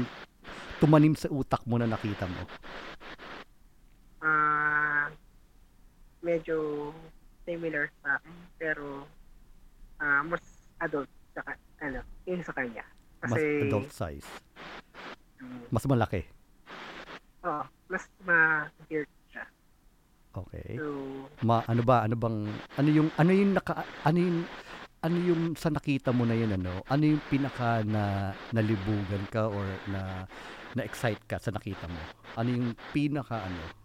[0.81, 2.43] tumanim sa utak mo na nakita mo.
[4.23, 5.11] Ah,
[6.23, 6.91] medyo
[7.43, 9.07] similar sa akin, pero
[9.99, 10.43] ah, mas
[10.79, 12.83] adult saka, ano, yun sa kanya.
[13.23, 14.29] Mas Kasi, adult size.
[15.39, 16.27] mm, Mas malaki.
[17.43, 19.11] oo, mas ma-weird.
[20.33, 20.81] Okay.
[20.81, 20.89] So,
[21.45, 22.09] Ma, ano ba?
[22.09, 22.49] Ano bang
[22.81, 24.39] ano yung ano yung naka ano yung
[25.03, 26.81] ano yung sa nakita mo na yun ano?
[26.89, 30.25] Ano yung pinaka na nalibugan ka or na
[30.73, 32.01] na-excite ka sa nakita mo?
[32.41, 33.83] Ano yung pinaka ano?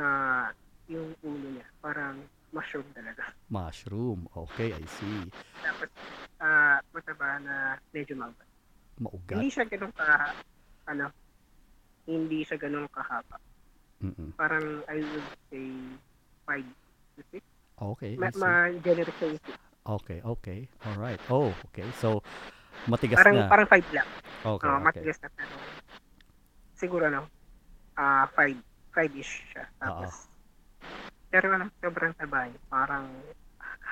[0.00, 0.48] ah,
[0.88, 3.30] yung ulo niya, parang mushroom talaga.
[3.52, 4.26] Mushroom.
[4.32, 5.22] Okay, I see.
[5.62, 5.88] Tapos,
[6.40, 7.54] ah, mataba na
[7.92, 8.48] medyo maugat.
[9.00, 9.38] Maugat.
[9.38, 10.08] Hindi siya ganun ka,
[10.90, 11.06] ano,
[12.08, 13.36] hindi siya ganun kahaba.
[14.00, 14.32] Mm-mm.
[14.36, 15.66] Parang, I would say,
[16.48, 16.64] 5
[17.16, 17.44] to 6.
[17.80, 19.40] Okay, Ma, six.
[19.80, 20.60] Okay, okay.
[20.84, 21.20] All right.
[21.32, 21.88] Oh, okay.
[21.96, 22.20] So
[22.88, 23.48] matigas Parang, na.
[23.48, 24.08] parang 5 lang.
[24.44, 24.84] Okay, Oo, okay.
[24.84, 25.28] matigas na.
[25.32, 25.56] Pero,
[26.76, 27.28] siguro, ano,
[27.96, 28.56] ah 5,
[28.92, 29.64] 5-ish siya.
[29.80, 30.28] Tapos,
[31.32, 32.60] pero ano, sobrang taba niya.
[32.68, 33.08] Parang,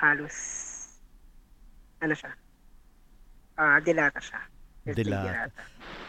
[0.00, 0.36] halos,
[2.00, 2.32] ano siya,
[3.58, 4.40] ah dilata siya.
[4.88, 5.52] Say Dilata.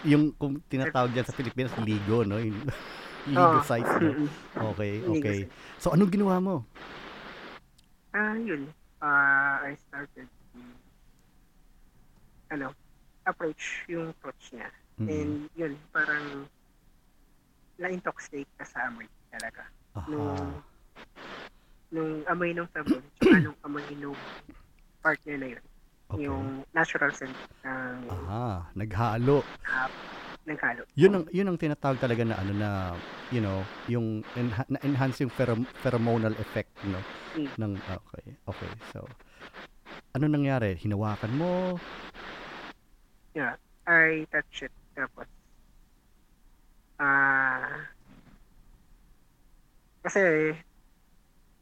[0.07, 2.39] Yung kung tinatawag dyan sa Pilipinas, ligo, no?
[2.39, 2.55] Yung
[3.33, 3.61] no?
[3.61, 4.29] Mm-mm.
[4.73, 5.39] Okay, okay.
[5.79, 6.67] So anong ginawa mo?
[8.11, 8.67] Ah, yun.
[8.99, 10.59] Ah, I started to,
[12.51, 12.73] ano,
[13.23, 14.69] approach yung approach niya.
[14.99, 15.07] Mm-mm.
[15.07, 16.49] And yun, parang
[17.79, 19.63] na-intoxicate ka sa amoy talaga.
[19.95, 20.09] Aha.
[20.11, 20.35] Nung,
[21.95, 24.19] nung amoy ng sabon, tsaka nung amoy nung
[24.99, 25.63] partner na yun.
[26.09, 26.25] Okay.
[26.25, 29.45] Yung natural scent ng Aha, naghalo.
[29.45, 29.87] uh,
[30.49, 30.81] naghalo.
[30.97, 32.69] Yun ang yun ang tinatawag talaga na ano na
[33.29, 36.97] you know, yung enha- na-enhance yung pherom- pheromonal effect no
[37.37, 37.49] Mm.
[37.61, 38.25] ng okay.
[38.49, 38.71] Okay.
[38.91, 39.05] So
[40.17, 40.73] ano nangyari?
[40.75, 41.77] Hinawakan mo?
[43.89, 44.73] I touch it.
[44.93, 45.25] Tapos,
[47.01, 47.89] ah,
[50.05, 50.53] kasi,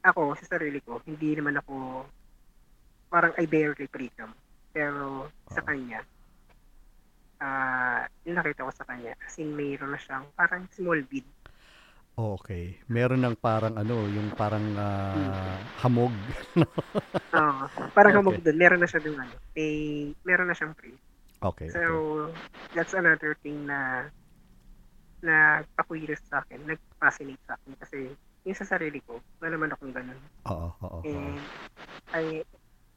[0.04, 2.04] ako, sa sarili ko, hindi naman ako,
[3.08, 4.36] parang I barely precam.
[4.76, 6.04] Pero, sa kanya,
[8.26, 11.26] yung nakita ko sa kanya, as in, mayroon na siyang parang small bead.
[12.18, 12.74] Oh, okay.
[12.90, 15.54] Meron ng parang ano, yung parang ah,
[15.86, 16.10] hamog.
[17.38, 17.64] Oo.
[17.94, 18.18] parang Okay.
[18.18, 18.58] hamog doon.
[18.58, 19.74] Meron na siya doon, ano, may,
[20.26, 20.90] meron na siyang pre.
[21.38, 21.70] Okay.
[21.70, 21.80] So,
[22.26, 22.34] okay.
[22.74, 24.10] that's another thing na
[25.22, 27.98] nagpa-curious sa akin, nag-fascinate sa akin kasi
[28.46, 30.18] yung sa sarili ko, wala naman akong ganun.
[30.46, 31.06] Oo, oo, oo.
[31.06, 31.38] And
[32.14, 32.42] I,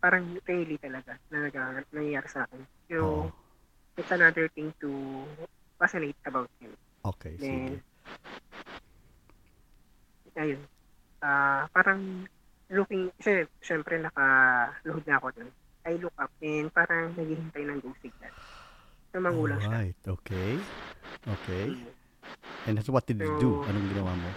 [0.02, 1.50] parang really talaga na
[1.94, 2.62] nangyayari sa akin.
[2.98, 3.30] Oo.
[3.30, 3.41] So,
[3.98, 4.90] it's another thing to
[5.76, 6.72] fascinate about him.
[7.02, 7.50] Okay, sige.
[7.50, 7.82] Then,
[10.38, 10.62] ayun.
[11.22, 12.26] Ah, parang
[12.70, 15.50] looking, kasi syempre naka-load na ako dun.
[15.82, 18.34] I look up and parang naghihintay ng go signal.
[19.12, 19.70] So, magulang siya.
[19.70, 20.52] Alright, okay.
[21.26, 21.66] Okay.
[21.74, 21.90] Mm.
[22.70, 23.62] And that's what did you do?
[23.62, 24.30] So- Anong ginawa mo?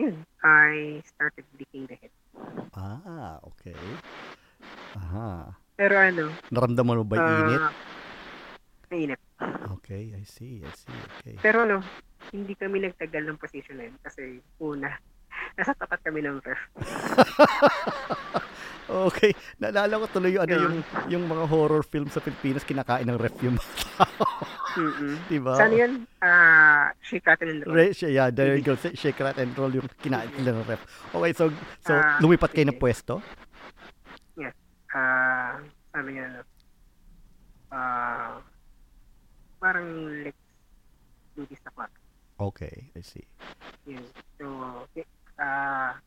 [0.00, 2.12] Yun, I started licking the head.
[2.72, 3.76] Ah, okay.
[4.96, 5.52] Aha.
[5.76, 7.60] Pero ano, Naramdaman mo ba yung init?
[8.90, 9.20] Mainit.
[9.80, 10.92] Okay, I see, I see.
[11.22, 11.34] Okay.
[11.38, 11.80] Pero ano,
[12.34, 14.90] hindi kami nagtagal ng position na yun kasi una,
[15.56, 16.60] nasa tapat kami ng ref.
[18.90, 19.30] Okay,
[19.62, 20.76] naalala ko tuloy yung ano yung
[21.06, 24.26] yung mga horror film sa Pilipinas kinakain ng ref yung mga tao,
[24.74, 25.14] Mm-mm.
[25.30, 25.54] 'di ba?
[25.54, 25.92] Saan yun?
[26.18, 27.78] Ah, shake, rattle, and roll.
[27.78, 28.74] Re, yeah, there you go.
[28.74, 30.82] Sh- Shake, rat, and roll yung kinain nila ng ref.
[31.14, 31.54] Okay, so
[31.86, 32.82] so Ah, lumipat kayo ng sige.
[32.82, 33.22] pwesto?
[34.90, 35.54] Ah,
[35.94, 36.40] sabi niya, ano,
[37.70, 38.42] ah,
[39.60, 39.86] parang
[40.24, 40.40] let's
[41.36, 42.00] do this kwarto.
[42.40, 43.24] Okay, I see.
[43.84, 44.04] Yun.
[44.40, 44.48] So,
[45.36, 46.00] ah,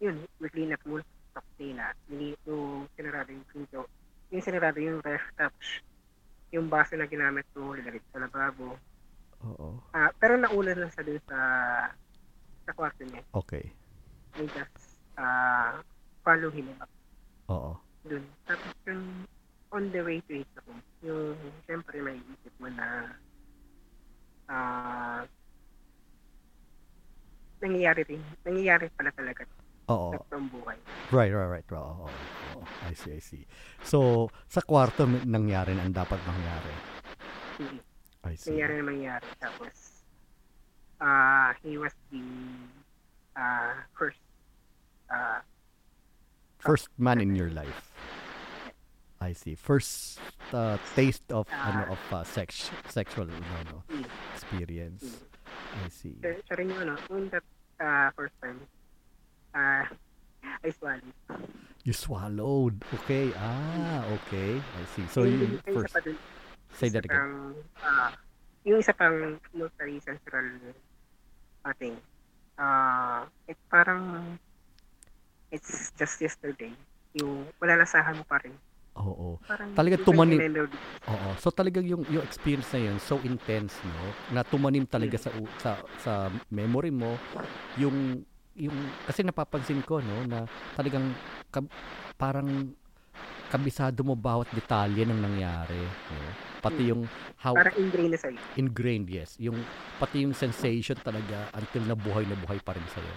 [0.00, 1.04] yun, weekly na muna
[1.36, 1.92] sa kusina.
[2.08, 3.84] Hindi ko sinarado yung pinto.
[4.32, 5.84] Yung sinarado yung ref, tapos
[6.50, 8.80] yung baso na ginamit ko, nilagay sa lababo.
[9.44, 9.84] Oo.
[9.92, 11.38] Ah, pero nauna lang sa dun sa
[12.64, 13.20] sa kwarto niya.
[13.36, 13.68] Okay.
[14.40, 15.80] I just uh,
[16.24, 16.90] follow him up
[17.52, 17.76] Oo.
[18.08, 18.24] dun.
[18.48, 19.28] Tapos yung
[19.70, 23.14] on the way to his room, yung siyempre may isip mo na
[24.50, 25.22] ah
[27.60, 28.22] nangyayari rin.
[28.42, 29.44] Nangyayari pala talaga
[29.92, 30.16] Oo.
[30.16, 30.78] sa totoong buhay.
[31.12, 31.68] Right, right, right.
[31.76, 32.10] Oo, oo,
[32.56, 32.64] oo.
[32.88, 33.44] I see, I see.
[33.84, 36.72] So, sa kwarto nangyari na ang dapat mangyari.
[37.60, 37.80] Mhm.
[38.26, 38.50] I see.
[38.56, 39.26] Nangyari na mangyari.
[39.38, 39.74] Tapos,
[41.00, 42.20] ah he was the
[43.36, 44.20] ah first
[45.08, 45.40] ah
[46.60, 47.89] First man in your life.
[49.20, 49.54] I see.
[49.54, 50.16] First
[50.52, 54.04] uh, taste of ano of uh, sex sexual ano, no, Mm.
[54.32, 55.04] experience.
[55.04, 55.84] Mm.
[55.84, 56.14] I see.
[56.24, 57.44] siya, rin yung ano, yung that
[57.78, 58.58] ah first time,
[59.52, 59.84] ah
[60.64, 61.12] I swallowed.
[61.84, 62.80] You swallowed.
[63.04, 63.28] Okay.
[63.36, 64.56] Ah, okay.
[64.56, 65.04] I see.
[65.12, 66.16] So Yung- you yung first dun,
[66.72, 67.12] say that again.
[67.12, 67.36] pang,
[67.84, 68.12] ah,
[68.64, 70.48] yung isa pang multi-sensoral
[71.64, 71.96] uh, thing.
[72.56, 74.36] Ah, it parang
[75.52, 76.72] it's just yesterday.
[77.20, 78.56] Yung malalasahan mo pa rin.
[79.00, 79.40] Oo.
[79.42, 80.40] Parang Talaga tumanim-.
[81.06, 81.28] Oo.
[81.36, 84.04] So talagang yung yung experience na yun so intense, no?
[84.30, 85.22] Na tumanim talaga Mm.
[85.22, 86.12] sa sa sa
[86.48, 87.16] memory mo
[87.76, 88.20] yung
[88.52, 91.16] yung kasi napapansin ko no na talagang
[91.48, 91.70] kab-
[92.14, 92.74] parang
[93.48, 96.18] kabisado mo bawat detalye ng nangyari, no?
[96.60, 96.90] Pati Mm.
[96.92, 97.02] yung
[97.36, 98.38] how Parang ingrained na sa'yo.
[98.54, 99.40] ingrained, yes.
[99.40, 99.56] Yung
[99.96, 103.14] pati yung sensation talaga until na buhay na buhay pa rin sa'yo.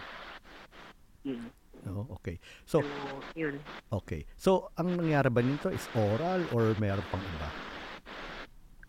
[1.25, 1.62] Mm.
[1.83, 2.07] No?
[2.19, 2.39] Okay.
[2.63, 2.87] So, So,
[3.35, 3.59] yun.
[3.91, 4.23] okay.
[4.39, 7.49] So, ang nangyari ba nito is oral or mayroon pang iba?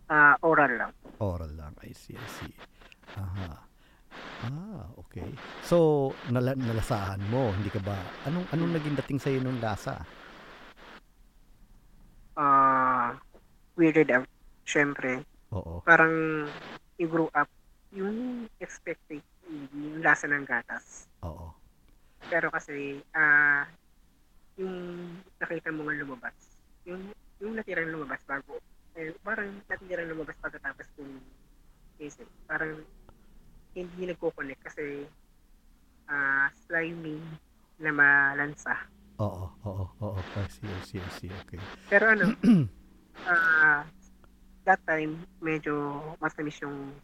[0.06, 0.92] Ah, oral lang.
[1.18, 1.72] Oral lang.
[1.82, 2.54] I see, I see.
[3.18, 3.50] Aha.
[4.46, 5.26] Ah, okay.
[5.66, 7.96] So, nala- nalasahan mo, hindi ka ba,
[8.28, 10.04] anong, anong naging dating sa'yo nung lasa?
[12.38, 13.18] Ah,
[13.74, 14.28] weirded out.
[14.64, 15.82] Siyempre, Oo.
[15.82, 16.46] parang
[16.98, 17.46] grew up
[17.94, 21.06] yung expected yung lasa ng gatas.
[21.22, 21.63] Oo.
[22.28, 23.68] Pero kasi, ah,
[24.56, 24.74] yung
[25.40, 26.36] nakita mo nga lumabas,
[26.86, 27.10] yung,
[27.42, 28.58] yung natirang lumabas bago,
[28.94, 31.18] eh, parang natirang lumabas pagkatapos yung
[31.98, 32.26] isip.
[32.46, 32.78] Parang
[33.74, 35.02] hindi nagko-connect kasi
[36.06, 37.18] ah, slimy
[37.82, 38.74] na malansa.
[39.18, 40.18] Oo, oo, oo.
[40.18, 41.30] I see, I see, I see.
[41.46, 41.60] Okay.
[41.90, 42.34] Pero ano,
[43.30, 43.82] ah,
[44.66, 46.94] that time, medyo matamis yung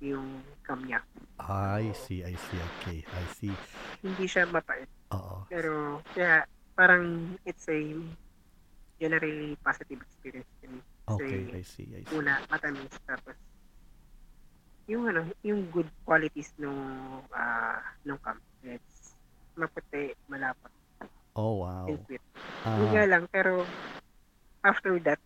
[0.00, 0.42] yung
[0.84, 1.00] niya.
[1.40, 2.58] I see, I see.
[2.80, 3.54] Okay, I see.
[4.04, 4.86] Hindi siya mapait.
[5.14, 5.42] Oo.
[5.48, 6.44] Pero, kaya,
[6.76, 7.78] parang it's a
[8.98, 10.80] generally positive experience to me.
[11.08, 12.14] Okay, I see, I see.
[12.14, 13.32] una matamis tapos
[14.88, 16.78] yung ano, yung good qualities nung
[17.32, 18.40] ah nung camp.
[18.64, 19.14] It's
[19.54, 20.70] maputi, malapot,
[21.38, 21.86] Oh, wow.
[21.86, 22.22] and sweet.
[22.66, 23.62] Yun Ah, nga lang, pero
[24.66, 25.20] after that,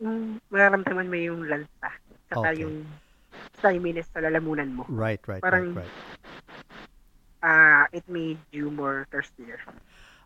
[0.00, 1.90] yung mararamdaman mo yung lansa.
[2.32, 2.64] Saka Okay.
[2.64, 2.88] yung
[3.58, 4.82] sliminess sa lalamunan mo.
[4.88, 5.94] right, right, parang- right, right.
[7.44, 9.60] Ah, it made you more thirstier.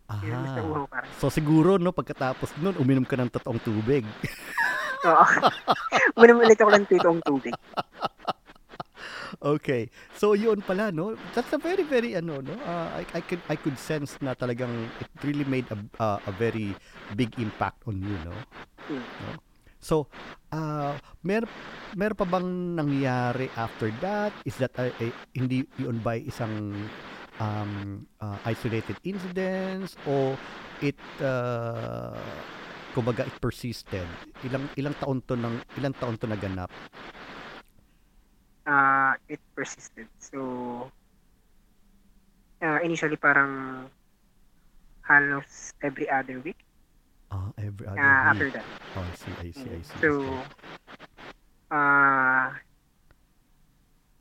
[0.09, 0.89] Parang.
[1.21, 4.07] So siguro no pagkatapos nun uminom ka ng totoong tubig.
[5.09, 5.25] Oo.
[6.17, 7.53] Muna ulit ako ng tutong tubig.
[9.39, 9.93] Okay.
[10.17, 11.13] So yun pala no.
[11.37, 12.55] That's a very very ano no.
[12.65, 16.33] Uh, I I could I could sense na talagang it really made a uh, a
[16.33, 16.73] very
[17.13, 18.35] big impact on you no.
[18.89, 19.05] Hmm.
[19.05, 19.31] no?
[19.79, 20.11] So
[20.51, 21.47] uh mer
[21.95, 24.35] mer pa bang nangyari after that?
[24.45, 26.75] Is that uh, eh, hindi yun by isang
[27.39, 30.35] um, uh, isolated incidents o
[30.83, 32.19] it uh,
[32.93, 34.07] kumbaga it persisted?
[34.45, 36.71] Ilang ilang taon to ng ilang taon to naganap?
[38.69, 40.13] Ah, it persisted.
[40.21, 40.85] So,
[42.61, 43.89] ah, initially parang
[45.09, 46.68] halos every other week
[47.29, 48.31] Ah, every other ah, week.
[48.33, 48.67] after that.
[48.97, 49.99] Oh, I see, I see, I see.
[50.01, 50.11] So,
[51.69, 52.57] ah,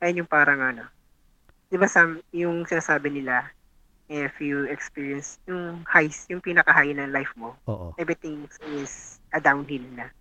[0.04, 0.84] ayun yung parang ano,
[1.72, 3.48] di ba Sam, yung sinasabi nila,
[4.08, 7.96] if you experience yung highs, yung pinaka-high ng life mo, Oo.
[7.96, 10.12] everything is a downhill na.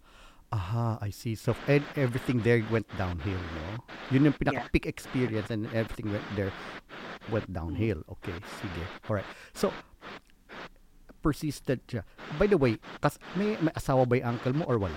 [0.55, 1.35] Aha, I see.
[1.35, 3.83] So, and everything there went downhill, no?
[4.15, 6.55] Yun yung pinaka-peak experience and everything went there
[7.27, 8.03] went downhill.
[8.07, 8.83] Okay, sige.
[9.07, 9.27] Alright.
[9.51, 9.75] So,
[11.27, 12.07] persisted siya.
[12.39, 14.95] By the way, kas may, may asawa ba yung uncle mo or wala?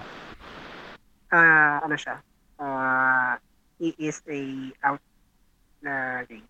[1.34, 2.22] Ah, ano siya?
[2.62, 3.34] Ah,
[3.82, 5.02] he is a out
[5.82, 6.46] na gay.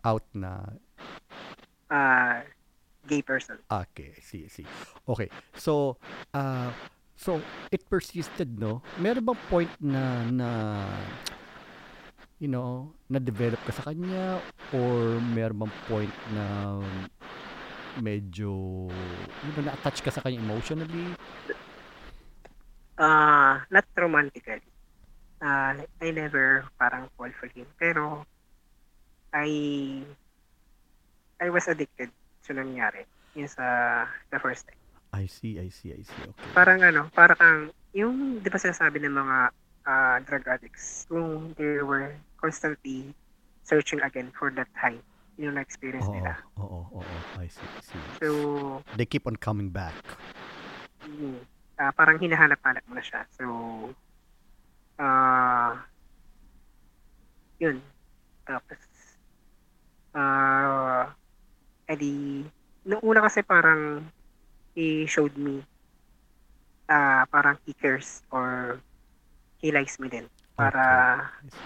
[0.00, 0.64] Out na
[1.92, 2.40] Ah,
[3.04, 3.60] gay person.
[3.68, 4.64] Okay, see, see.
[5.04, 5.28] Okay.
[5.60, 6.00] So,
[6.32, 6.72] uh,
[7.20, 8.80] so it persisted, no?
[8.96, 10.48] Meron bang point na na
[12.40, 14.40] you know, na-develop ka sa kanya
[14.74, 16.80] or meron bang point na
[18.00, 21.12] medyo you know, na-attach ka sa kanya emotionally?
[22.96, 24.62] Ah, not romantically.
[25.42, 27.66] Ah, I never parang fall for him.
[27.76, 28.22] Pero,
[29.34, 29.48] I,
[31.40, 32.12] I was addicted
[32.44, 33.08] sa nangyari.
[33.34, 33.64] Yun sa
[34.30, 34.78] the first time.
[35.12, 36.22] I see, I see, I see.
[36.24, 36.52] Okay.
[36.56, 39.38] Parang ano, parang yung, di ba sinasabi ng mga
[39.88, 43.12] ah, drug addicts, kung they were constantly
[43.62, 44.98] searching again for that high,
[45.40, 46.32] yung na-experience Oo, nila.
[46.60, 47.16] oo, oo, oo.
[47.40, 48.02] I see, I see.
[48.20, 48.28] So,
[48.96, 49.96] They keep on coming back.
[51.80, 53.24] ah, parang hinahanap-hanap mo na siya.
[53.32, 53.44] So,
[55.00, 55.82] ah,
[57.58, 57.80] yun.
[58.44, 58.80] Tapos,
[60.12, 61.10] ah,
[61.88, 62.44] edi,
[62.84, 64.04] nung una kasi parang,
[64.76, 65.64] he showed me,
[66.92, 68.78] ah, parang he cares or
[69.58, 70.26] he likes me din.
[70.52, 71.56] Para, see.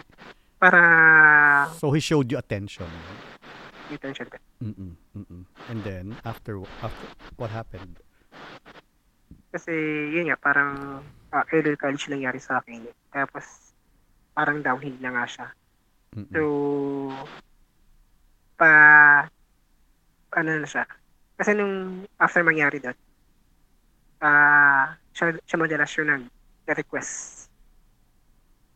[0.63, 0.83] para,
[1.77, 2.87] So he showed you attention.
[3.95, 4.37] Attention ko.
[4.65, 5.43] Mm-mm, mm-mm.
[5.71, 7.07] And then after after
[7.39, 8.03] what happened?
[9.55, 9.73] Kasi,
[10.13, 11.01] yun nga, parang,
[11.33, 12.85] ah, early college nangyari sa akin.
[13.09, 13.73] Tapos,
[14.37, 15.47] parang downhill na nga siya.
[16.13, 16.33] Mm-mm.
[16.35, 16.41] So,
[18.61, 18.73] pa,
[20.37, 20.85] ano na siya.
[21.37, 22.97] Kasi nung after mangyari doon,
[24.25, 27.49] ah siya, siya madalas yung nag-request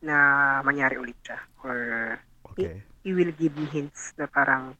[0.04, 0.16] na
[0.64, 1.40] mangyari ulit siya.
[1.64, 1.76] Or
[2.52, 2.84] okay.
[3.04, 4.76] he will give me hints na parang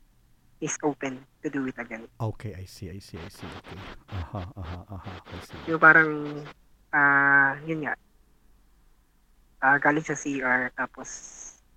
[0.61, 2.05] he's open to do it again.
[2.21, 3.49] Okay, I see, I see, I see.
[3.49, 3.81] Okay.
[4.13, 5.13] Aha, aha, aha.
[5.25, 5.61] I see.
[5.73, 6.45] Yung parang,
[6.93, 7.97] ah yun nga,
[9.65, 11.09] ah galing sa CR, tapos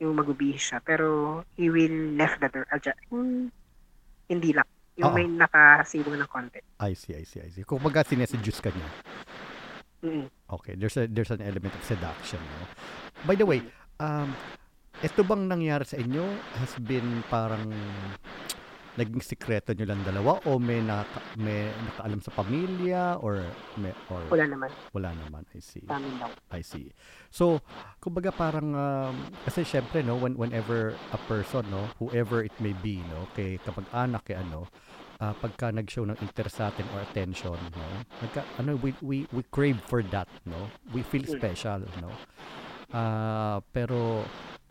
[0.04, 0.80] yung magbibihis siya.
[0.84, 2.92] Pero he will left the door aja.
[3.10, 3.48] Yung
[4.28, 4.68] hindi lock.
[5.00, 5.18] Yung Oo.
[5.18, 6.60] may nakasiwang ng konti.
[6.84, 7.66] I see, I see, I see.
[7.66, 8.90] Kung baga sineseduce ka niya.
[10.04, 10.28] Mm.
[10.60, 12.68] Okay, there's a there's an element of seduction, no?
[13.24, 13.64] By the way,
[14.04, 14.36] um
[15.00, 16.24] ito bang nangyari sa inyo
[16.60, 17.72] has been parang
[18.94, 23.42] naging sikreto nyo lang dalawa o may naka, may nakaalam sa pamilya or
[23.76, 24.70] may or Wala naman.
[24.94, 26.30] wala naman I see amin lang.
[26.50, 26.94] I see.
[27.28, 27.58] So,
[27.98, 33.02] kumbaga parang um, kasi syempre no when whenever a person no whoever it may be
[33.10, 34.70] no kay kapag anak kay ano
[35.18, 37.88] ah, pagka nag-show ng interest sa atin or attention no
[38.22, 41.34] nagka, ano we, we we crave for that no we feel Mm.
[41.34, 42.14] special no
[42.94, 44.22] Ah, pero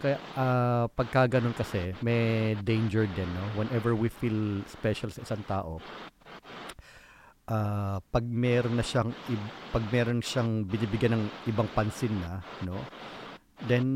[0.03, 3.45] kaya ah, pagka ganun kasi may danger din no?
[3.55, 5.79] Whenever we feel special sa isang tao
[7.47, 9.15] ah, pag meron na siyang
[9.71, 12.83] pag meron siyang binibigyan ng ibang pansin na no?
[13.71, 13.87] Then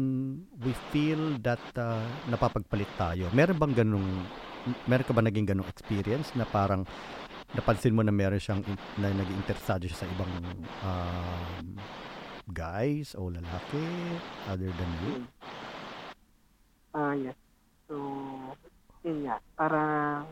[0.63, 3.27] we feel that ah, napapagpalit tayo.
[3.35, 4.07] Meron bang ganung
[4.87, 6.87] meron ka ba naging ganung experience na parang
[7.55, 8.63] napansin mo na meron siyang
[8.99, 10.33] na naging interesado siya sa ibang
[10.83, 11.67] um,
[12.51, 13.87] guys o lalaki
[14.51, 15.15] other than you?
[16.97, 17.37] Ah, yes.
[17.85, 17.95] So,
[19.05, 19.37] yun nga.
[19.53, 20.25] Parang,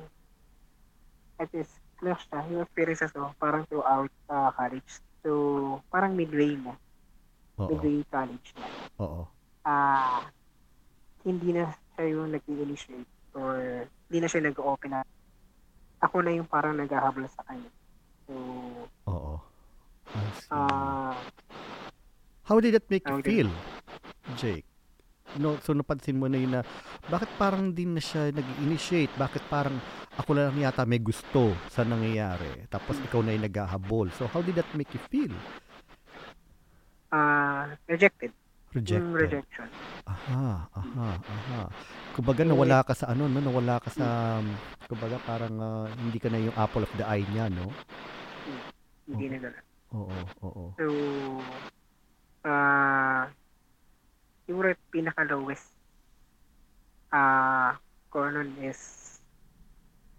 [1.36, 2.40] at least, close siya.
[2.48, 4.88] Yung experiences ko, parang throughout uh, college.
[5.20, 5.30] So,
[5.92, 6.72] parang midway na.
[7.60, 7.68] Oo.
[7.76, 8.66] Midway college na.
[9.04, 9.22] Oo.
[9.68, 10.24] Ah,
[11.28, 15.08] hindi na siya yung nag-initiate or hindi na siya nag-open up.
[16.00, 17.68] Ako na yung parang naghahabol sa kanya.
[18.24, 18.32] So,
[19.04, 19.36] Oo.
[20.48, 21.16] Ah,
[22.44, 23.48] How did that make you feel,
[24.36, 24.68] Jake?
[25.38, 26.62] No, so napansin mo na yun na
[27.10, 29.14] bakit parang din na siya nag-initiate?
[29.18, 29.76] Bakit parang
[30.14, 34.14] ako lang yata may gusto sa nangyayari tapos ikaw na yung naghahabol.
[34.14, 35.34] So how did that make you feel?
[37.14, 38.34] ah, rejected.
[38.74, 39.06] Rejected.
[39.06, 39.68] Yung rejection.
[40.10, 41.60] Aha, aha, aha.
[42.18, 43.38] Kumbaga nawala ka sa ano, no?
[43.38, 44.46] Nawala ka sa um,
[44.90, 47.70] kumbaga parang ah, hindi ka na yung apple of the eye niya, no?
[49.06, 49.30] Hindi Oo.
[49.30, 49.64] na gano'n.
[49.94, 50.64] Oo, oo.
[50.74, 50.86] So,
[52.50, 53.30] ah,
[54.44, 55.66] siguro yung pinaka-lowest
[57.14, 57.78] ah,
[58.10, 58.80] ko nun is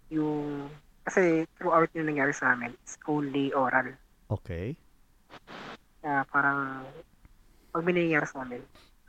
[0.08, 0.70] yung,
[1.04, 3.92] kasi throughout yung nangyari sa amin, it's only oral.
[4.32, 4.74] Okay.
[6.00, 6.86] Ah, parang,
[7.70, 8.62] pag may nangyayari sa amin,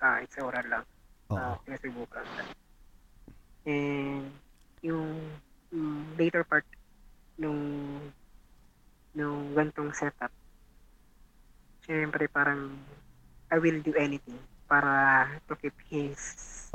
[0.03, 0.83] ah, it's oral lang.
[1.31, 1.37] Oo.
[1.37, 2.23] uh, pinasubukan.
[3.67, 4.31] And
[4.83, 5.19] yung,
[5.71, 6.63] yung later part
[7.35, 7.59] nung
[9.17, 10.31] nung gantong setup,
[11.83, 12.77] syempre parang
[13.49, 14.37] I will do anything
[14.67, 16.19] para to keep his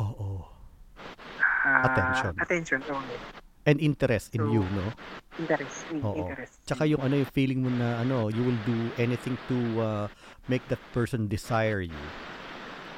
[0.00, 0.42] Oo.
[0.42, 2.32] uh, Attention.
[2.40, 3.18] attention only.
[3.62, 4.90] And interest in So, you, no?
[5.38, 5.78] Interest.
[5.94, 6.18] in- Oo.
[6.18, 6.58] interest.
[6.66, 10.06] Tsaka yung ano yung feeling mo na ano, you will do anything to uh,
[10.50, 12.02] make that person desire you.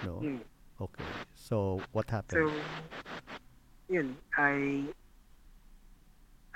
[0.02, 0.24] No?
[0.24, 0.40] Hmm.
[0.80, 1.06] Okay.
[1.36, 2.50] So, what So, happened?
[3.86, 4.88] yun, I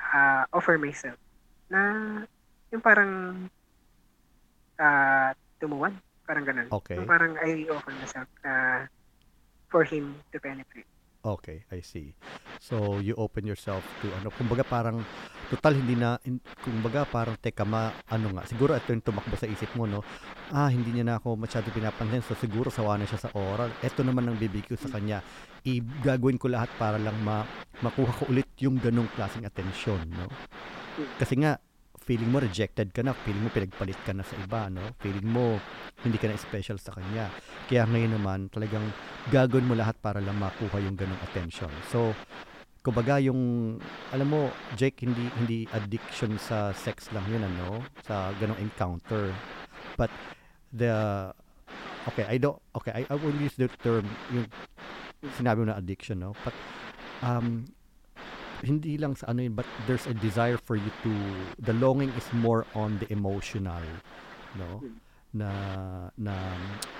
[0.00, 1.20] uh, offer myself
[1.68, 2.24] na
[2.72, 3.12] yung parang
[4.80, 5.30] uh,
[5.60, 6.68] tumuwan, parang ganun.
[6.68, 7.00] Okay.
[7.00, 8.84] Yung parang I offer myself na
[9.72, 10.84] for him to penetrate.
[11.18, 12.14] Okay, I see.
[12.62, 15.02] So, you open yourself to ano, kumbaga parang
[15.50, 19.50] total hindi na in, kumbaga parang teka ma ano nga, siguro ito yung tumakbo sa
[19.50, 20.06] isip mo no.
[20.54, 22.22] Ah, hindi niya na ako masyado pinapansin.
[22.22, 23.72] So siguro sawa na siya sa oral.
[23.82, 25.18] Ito naman ang bibigay ko sa kanya.
[25.66, 27.42] I gagawin ko lahat para lang ma
[27.82, 30.30] makuha ko ulit yung ganong klaseng atensyon, no?
[31.18, 31.58] Kasi nga
[32.08, 34.80] feeling mo rejected ka na, feeling mo pinagpalit ka na sa iba, no?
[35.04, 35.60] Feeling mo
[36.00, 37.28] hindi ka na special sa kanya.
[37.68, 38.88] Kaya ngayon naman, talagang
[39.28, 41.68] gagawin mo lahat para lang makuha yung ganong attention.
[41.92, 42.16] So,
[42.80, 43.76] kumbaga yung,
[44.08, 44.48] alam mo,
[44.80, 47.84] Jake, hindi hindi addiction sa sex lang yun, ano?
[48.08, 49.28] Sa ganong encounter.
[50.00, 50.08] But,
[50.72, 51.28] the,
[52.08, 54.48] okay, I don't, okay, I, I will use the term, yung
[55.36, 56.32] sinabi mo na addiction, no?
[56.40, 56.56] But,
[57.20, 57.68] um,
[58.62, 61.12] hindi lang sa ano yun, but there's a desire for you to,
[61.62, 63.82] the longing is more on the emotional,
[64.58, 64.82] no?
[65.30, 65.50] Na,
[66.16, 66.32] na,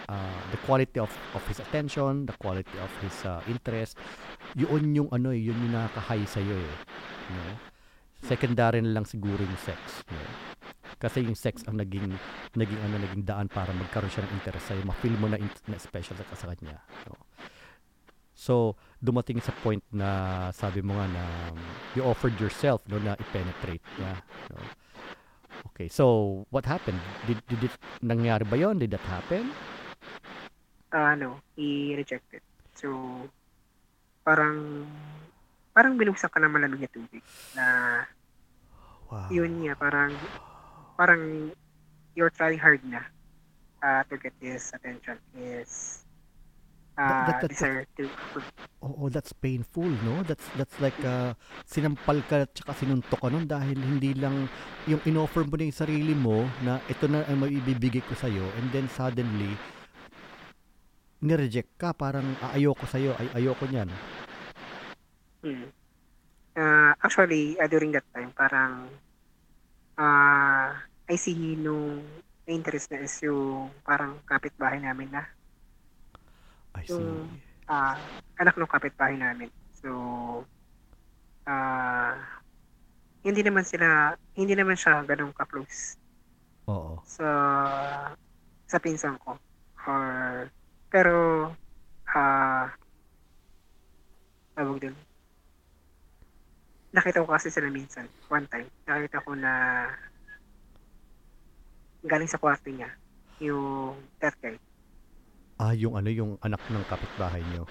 [0.06, 3.96] uh, the quality of, of his attention, the quality of his uh, interest,
[4.54, 6.74] yun yung ano eh, yun yung nakaka-high sa'yo eh,
[7.32, 7.56] no?
[8.22, 10.20] Secondary na lang siguro yung sex, no?
[10.98, 12.10] Kasi yung sex ang naging,
[12.58, 16.18] naging ano, naging daan para magkaroon siya ng interest sa'yo, ma-feel mo na, na special
[16.18, 16.78] ka sa kanya,
[17.08, 17.16] no?
[18.38, 21.58] So, dumating sa point na sabi mo nga na um,
[21.98, 24.58] you offered yourself no na i-penetrate niya no?
[25.70, 29.54] okay so what happened did, did it nangyari ba yon did that happen
[30.88, 32.40] Uh, ano, he rejected.
[32.72, 32.88] So,
[34.24, 34.88] parang,
[35.76, 37.64] parang binuksan ka ng malamig na tubig na
[39.12, 40.16] wow yun nga, parang,
[40.96, 41.52] parang
[42.16, 43.04] you're trying hard na
[43.84, 46.00] uh, to get his attention, his
[46.98, 48.10] uh, That- that- that- desire to,
[48.78, 50.22] Oo, that's painful, no?
[50.22, 51.34] That's that's like uh,
[51.66, 54.46] sinampal ka at saka sinuntok ka nun dahil hindi lang
[54.86, 58.70] yung inoffer mo na yung sarili mo na ito na ang maibibigay ko sa'yo and
[58.70, 59.54] then suddenly
[61.18, 63.90] nireject ka parang "Ah, ayoko sa'yo, ay ayoko niyan.
[65.42, 65.66] Hmm.
[66.54, 68.90] Uh, actually, uh, during that time, parang
[69.98, 70.70] uh,
[71.06, 72.02] I see nung
[72.46, 75.26] interest na is yung parang kapitbahay namin na
[76.78, 76.94] I see.
[76.94, 77.98] Yung- ah
[78.38, 79.50] anak ng kapitbahay namin.
[79.82, 79.90] So,
[81.44, 82.14] ah
[83.26, 85.98] hindi naman sila, hindi naman siya ganun ka-close
[86.70, 87.02] Oo.
[87.02, 87.28] sa
[88.70, 89.34] sa pinsan ko.
[89.88, 90.46] Or,
[90.88, 91.50] pero,
[92.14, 92.70] ah
[94.54, 94.96] tawag dun.
[96.94, 98.68] Nakita ko kasi sila minsan, one time.
[98.88, 99.52] Nakita ko na
[102.06, 102.88] galing sa kwarto niya,
[103.42, 104.54] yung that guy.
[105.58, 107.66] Ah, yung ano, yung anak ng kapitbahay niyo.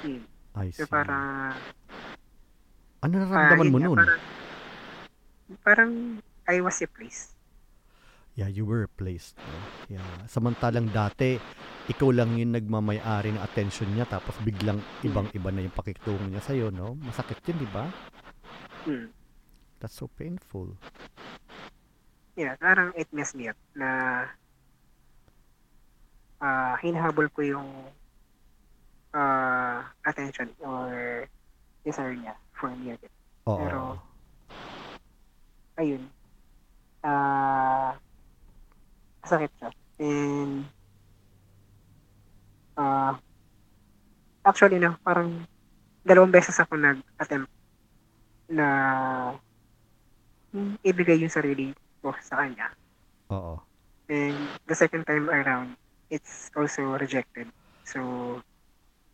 [0.00, 0.24] Hmm.
[0.56, 0.82] I see.
[0.82, 1.52] So, parang,
[3.04, 3.98] ano nararamdaman yun mo nun?
[4.00, 4.20] Parang,
[5.60, 5.92] parang
[6.48, 7.36] I was replaced.
[8.34, 9.38] Yeah, you were replaced.
[9.38, 9.60] No?
[10.00, 10.10] Yeah.
[10.26, 11.38] Samantalang dati,
[11.86, 16.72] ikaw lang yung nagmamayari ng attention niya tapos biglang ibang-iba na yung pakikitungo niya sa'yo,
[16.72, 16.98] no?
[16.98, 17.86] Masakit yun, di ba?
[18.88, 19.12] Hmm.
[19.78, 20.74] That's so painful.
[22.34, 24.26] Yeah, parang it messed me up na
[26.38, 27.68] ah hinahabol ko yung
[29.14, 31.24] ah attention or
[31.82, 33.12] desire niya for me again.
[33.46, 33.58] Oo.
[33.58, 34.00] Pero-
[35.74, 36.02] Ayun.
[37.02, 37.94] Ah
[39.22, 39.70] sakit siya.
[39.98, 40.66] And
[42.74, 43.14] ah
[44.42, 45.46] actually no, parang
[46.04, 47.48] dalawang beses ako nag-attempt
[48.50, 48.68] na
[50.84, 52.70] ibigay yung sarili ko sa kanya.
[53.32, 53.56] Oo.
[54.06, 54.36] And
[54.68, 55.80] the second time around,
[56.10, 57.48] it's also rejected.
[57.84, 58.40] So,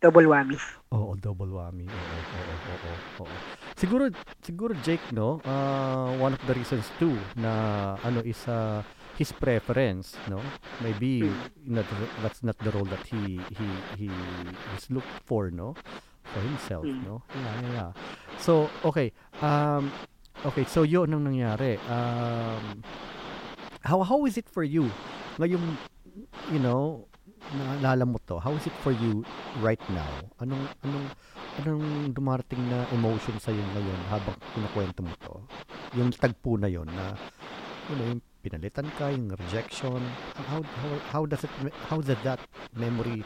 [0.01, 0.59] double whammy.
[0.93, 1.87] Oo, double whammy.
[1.87, 3.35] Oo, oo, oo, oo.
[3.77, 4.11] Siguro,
[4.43, 8.83] siguro Jake, no, uh, one of the reasons too na ano is uh,
[9.17, 10.41] his preference, no?
[10.85, 11.29] Maybe
[11.65, 11.87] not,
[12.23, 13.67] that's not the role that he he
[13.97, 14.09] he
[14.77, 15.73] is looked for, no?
[16.31, 17.03] For himself, Mm.
[17.09, 17.15] no?
[17.35, 17.91] Yeah, yeah, yeah.
[18.39, 19.11] So, okay.
[19.43, 19.91] Um,
[20.47, 21.81] okay, so yun ang nangyari.
[21.91, 22.85] Um,
[23.83, 24.87] how how is it for you?
[25.41, 25.65] Ngayong,
[26.53, 27.07] you know,
[27.57, 29.25] naalala mo to, how is it for you
[29.59, 30.11] right now?
[30.39, 31.07] Anong, anong,
[31.59, 35.35] anong dumarating na emotion sa iyo ngayon habang kinukwento mo to?
[35.99, 37.19] Yung tagpo na yon na,
[37.91, 40.01] you know, yung pinalitan ka, yung rejection,
[40.49, 41.53] how, how, how does it,
[41.91, 42.41] how does that
[42.77, 43.25] memory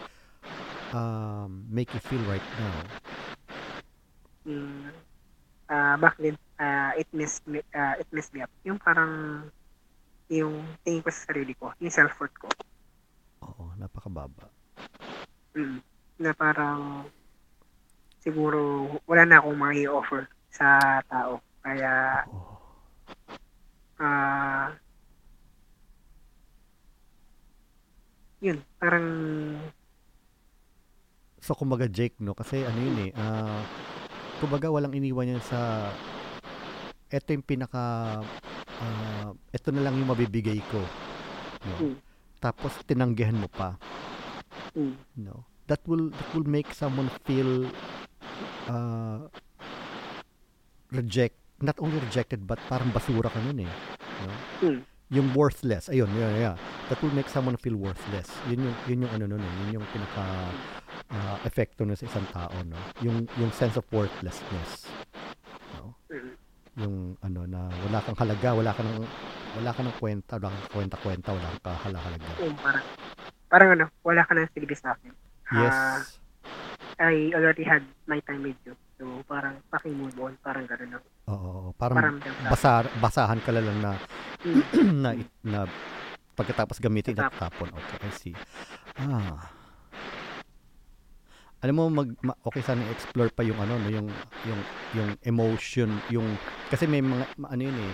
[0.97, 2.77] um, make you feel right now?
[4.45, 4.93] Mm,
[5.73, 8.51] ah back then, ah it messed me, ah, it messed me up.
[8.65, 9.45] Yung parang,
[10.29, 12.49] yung tingin ko sa sarili ko, yung self-worth ko.
[13.45, 14.49] Oo, napakababa.
[15.55, 15.79] Mm,
[16.19, 17.05] na parang,
[18.25, 21.39] siguro, wala na akong may offer sa tao.
[21.65, 22.55] Kaya, Oo.
[24.01, 24.73] ah
[28.45, 29.07] yun, parang,
[31.45, 32.33] So, kumbaga, Jake, no?
[32.33, 33.61] Kasi ano yun eh, ah,
[34.41, 35.93] kumbaga, walang iniwan yan sa,
[37.13, 38.17] eto yung pinaka,
[38.81, 40.81] ah, eto na lang yung mabibigay ko.
[41.69, 41.77] No?
[41.93, 42.14] Mm.
[42.45, 43.81] Tapos, tinanggihan mo pa.
[44.77, 45.49] mm, No?
[45.65, 47.65] That will, that will make someone feel,
[48.69, 49.25] uh,
[50.93, 53.73] reject, not only rejected, but parang basura ka nun eh.
[54.29, 54.33] No?
[54.61, 56.57] mm, Yung worthless, ayun, yun, yeah.
[56.93, 58.29] That will make someone feel worthless.
[58.49, 60.25] Yun yung, yun yung ano nun eh, yun yung pinaka,
[61.13, 62.77] uh, epekto nun sa isang tao, no?
[63.01, 64.85] Yung, yung sense of worthlessness.
[65.81, 65.97] No?
[66.13, 66.33] mm,
[66.77, 69.01] Yung ano na wala kang halaga, wala ka ng
[69.55, 72.27] wala ka ng kwenta, wala kang kwenta-kwenta, wala kang kahalaga.
[72.43, 72.85] yung parang,
[73.49, 75.13] parang ano, wala ka nang silbi sa akin.
[75.55, 75.75] Yes.
[75.75, 76.01] Ah,
[77.11, 78.75] I already had my time with you.
[78.99, 81.07] So, parang paki-move on, parang gano'n ako.
[81.31, 83.99] Oo, parang Parang sa basa, basahan ka lang na
[84.45, 84.61] Mm,
[85.03, 85.61] na, na
[86.37, 87.73] pagkatapos gamitin at tapon.
[87.73, 88.37] Okay, I see.
[89.01, 89.49] Ah.
[91.65, 94.05] Alam mo mag ma- okay sana explore pa yung ano no yung
[94.45, 94.61] yung
[94.93, 96.37] yung emotion yung
[96.69, 97.93] kasi may mga ano yun eh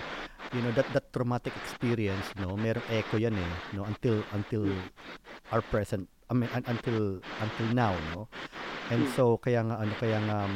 [0.51, 4.67] you know that that traumatic experience no merong echo yan eh no until until
[5.51, 8.27] our present I mean un- until until now no.
[8.91, 9.15] And Mm.
[9.15, 10.55] so kaya nga ano kaya nga um,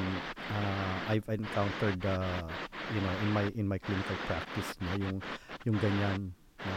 [0.52, 2.48] uh, I've encountered uh,
[2.92, 5.18] you know in my in my clinical practice no yung
[5.64, 6.76] yung ganyan na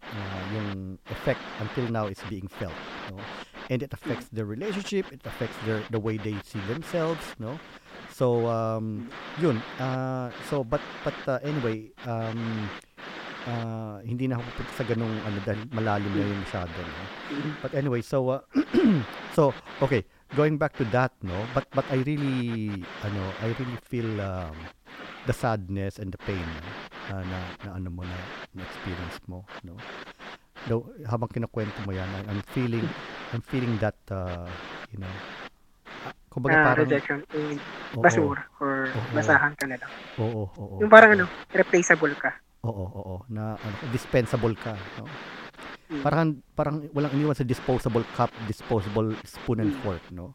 [0.00, 0.22] na
[0.56, 2.76] yung effect until now is being felt
[3.12, 3.20] no.
[3.68, 7.60] And it affects their relationship it affects their the way they see themselves no
[8.20, 9.08] so um
[9.40, 12.68] yun uh, so but but uh, anyway um
[13.48, 17.04] uh, hindi na ako sa ganung ano dahil malalim na yun masyado no?
[17.62, 18.42] But anyway, so uh,
[19.36, 20.04] so okay,
[20.34, 21.36] going back to that, no.
[21.54, 24.56] But but I really ano, I really feel um,
[25.24, 26.48] the sadness and the pain
[27.08, 28.18] uh, na na ano mo na,
[28.56, 29.78] na experience mo, no.
[30.68, 32.84] Though, habang kinukwento mo yan, I'm feeling
[33.32, 34.50] I'm feeling that uh,
[34.92, 35.14] you know.
[36.30, 37.58] Kumbaga ah, parang rejection, yung
[37.98, 39.10] oo, basura, or Oo.
[39.12, 39.92] basahan ka na lang.
[40.16, 42.30] Oo, oo, Yung parang ano, replaceable ka.
[42.62, 45.04] Oo, oo, na ano, dispensable ka, no?
[45.90, 49.80] Mm, Parang parang walang iniwan sa disposable cup, disposable spoon and Mm.
[49.82, 50.32] fork, no?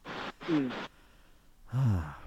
[0.51, 0.67] mm,
[1.71, 2.19] Ah.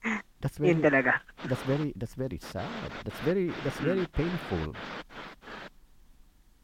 [0.40, 1.20] That's very yun talaga.
[1.44, 2.68] that's very that's very sad.
[3.04, 4.72] That's very that's very painful.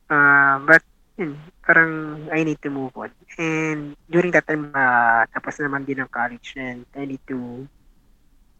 [0.09, 0.83] Ah, but,
[1.19, 3.11] yun, parang I need to move on.
[3.37, 7.69] And during that time, ah, tapos naman din ng college and I need to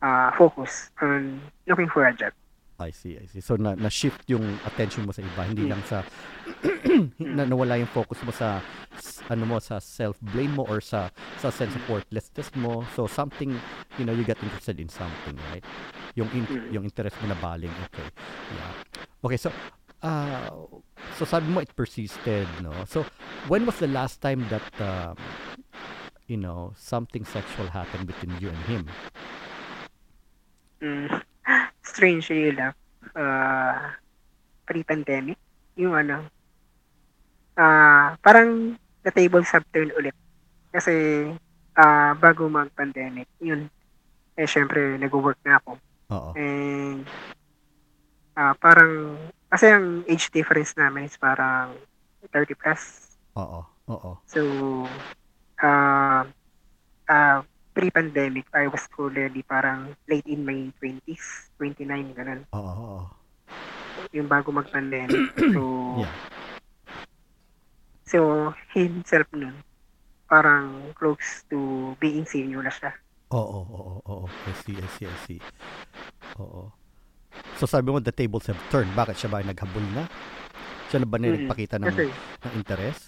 [0.03, 2.35] ah focus on looking for a job.
[2.83, 3.39] I see, I see.
[3.39, 6.03] So na, na shift yung attention mo sa iba, hindi lang sa
[7.39, 8.59] na nawala yung focus mo sa
[9.31, 12.83] ano mo sa self-blame mo or sa sa sense of worthlessness mo.
[12.99, 13.55] So something,
[13.97, 15.63] you know, you get interested in something, right?
[16.19, 16.45] Yung in,
[16.75, 17.71] yung interest mo na baling.
[17.93, 18.09] Okay.
[18.51, 18.73] Yeah.
[19.23, 19.55] Okay, so
[20.03, 20.51] uh,
[21.17, 22.75] so sabi mo it persisted, no?
[22.85, 23.07] So,
[23.49, 25.17] when was the last time that, um,
[26.27, 28.83] you know, something sexual happened between you and him?
[30.83, 31.09] Mm,
[31.87, 32.75] strangely enough,
[33.15, 33.95] uh,
[34.67, 35.39] pre-pandemic,
[35.79, 36.27] yung ano,
[37.59, 40.17] ah parang the tables have turned ulit.
[40.73, 41.29] Kasi
[41.77, 43.69] ah bago mag-pandemic, yun,
[44.37, 45.77] eh syempre nag-work na ako.
[46.13, 46.31] Oo.
[46.35, 47.05] And
[48.37, 49.21] ah parang,
[49.53, 51.77] kasi ang age difference namin is parang
[52.33, 53.13] 30 plus.
[53.37, 53.61] Oo.
[53.93, 54.11] Oo.
[54.25, 54.41] So,
[55.61, 56.25] ah
[57.13, 57.45] ah
[57.77, 62.41] pre-pandemic, I was already parang late in my 20s, 29, ganun.
[62.57, 62.73] Oo.
[62.73, 63.01] Oo.
[64.17, 65.13] Yung bago mag-pandemic.
[65.53, 65.61] So,
[66.01, 66.15] Yeah.
[68.09, 68.19] so
[68.73, 69.61] himself nun,
[70.33, 72.93] parang close to being senior na siya.
[73.33, 73.61] Oo.
[73.69, 73.95] Oo.
[74.05, 74.27] Oo.
[74.49, 74.77] I see.
[74.77, 75.09] I see.
[75.09, 75.41] I see.
[76.41, 76.73] Oo.
[77.61, 78.91] So sabi mo the tables have turned.
[78.97, 80.05] Bakit siya ba ay naghabol na?
[80.91, 83.03] Siya na ba na nagpakita ng, Kasi, ng interest?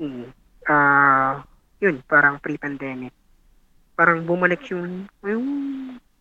[0.00, 0.26] mm,
[0.68, 1.44] ah
[1.78, 3.12] yun, parang pre-pandemic.
[3.94, 5.46] Parang bumalik yung, yung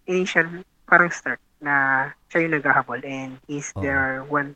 [0.05, 3.81] initial, parang start na siya yung naghahabol and he's Oo.
[3.81, 4.53] there one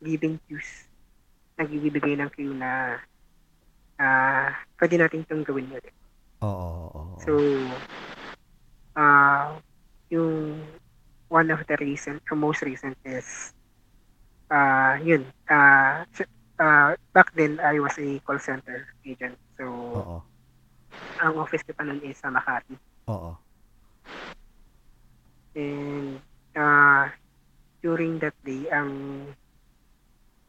[0.00, 0.86] giving cues.
[1.58, 3.00] Nagbibigay ng cue na
[3.98, 5.92] ah pwede natin itong gawin ulit.
[6.44, 6.48] Oo.
[6.48, 6.88] Oo.
[6.94, 7.16] oo.
[7.20, 7.32] So,
[8.96, 9.58] ah
[10.08, 10.62] yung
[11.28, 13.52] one of the recent, or most recent is,
[14.50, 16.06] ah yun, ah
[16.60, 19.38] uh, back then I was a call center agent.
[19.58, 20.16] So, Oo.
[21.20, 22.76] ang office ko pa nun is sa Makati.
[23.10, 23.34] Oo.
[25.56, 26.20] And,
[26.54, 27.10] ah
[27.80, 28.90] during that day, ang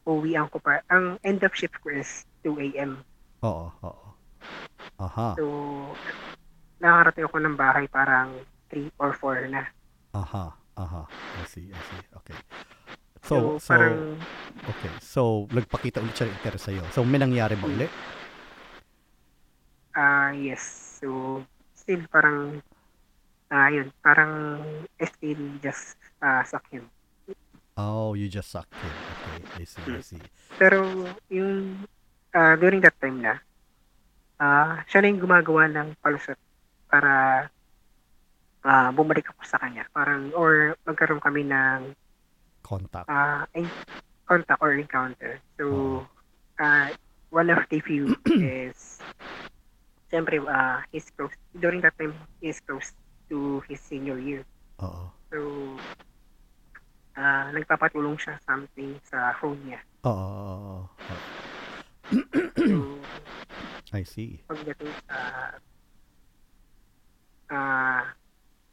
[0.08, 3.06] uwian ko pa, ang end of shift ko is 2 a.m.
[3.46, 3.70] Oo.
[3.86, 4.06] Oo.
[4.98, 5.38] Aha.
[5.38, 5.44] So,
[6.82, 8.42] nakakarating ako ng bahay parang
[8.74, 9.70] 3 or 4 na.
[10.18, 10.57] Aha.
[10.78, 11.02] Aha.
[11.10, 11.66] I see.
[11.74, 12.02] I see.
[12.22, 12.38] Okay.
[13.26, 13.96] So, So, so, parang,
[14.70, 14.92] okay.
[15.02, 16.82] So, nagpakita ulit siya ng interest sa'yo.
[16.94, 17.90] So, may nangyari ba ulit?
[19.98, 20.62] ah yes.
[21.02, 21.42] So,
[21.74, 22.62] still parang,
[23.50, 24.62] ah yun, parang
[25.02, 26.86] still just uh, suck him.
[27.74, 28.94] Oh, you just sucked him.
[28.94, 29.38] Okay.
[29.58, 29.82] I see.
[29.90, 30.22] I see.
[30.54, 30.86] Pero,
[31.28, 31.82] yung,
[32.30, 33.42] ah during that time na,
[34.38, 36.38] ah siya na yung gumagawa ng palusot
[36.86, 37.46] para
[38.64, 39.86] ah bumalik ako sa kanya.
[39.92, 41.94] Parang, or magkaroon kami ng
[42.62, 43.08] Contact.
[43.08, 43.70] ah en-
[44.28, 45.40] contact or encounter.
[45.56, 46.04] So,
[46.60, 46.90] ah
[47.30, 49.00] one of the few is,
[50.10, 52.92] siyempre, ah he's close, during that time, he's close
[53.28, 54.42] to his senior year.
[54.84, 55.08] Oo.
[55.32, 55.38] So,
[57.16, 59.80] ah nagpapatulong siya something sa phone niya.
[60.04, 60.84] Oo.
[62.58, 62.76] So,
[63.92, 64.44] I see.
[64.44, 65.16] pagdating sa
[67.48, 68.04] ah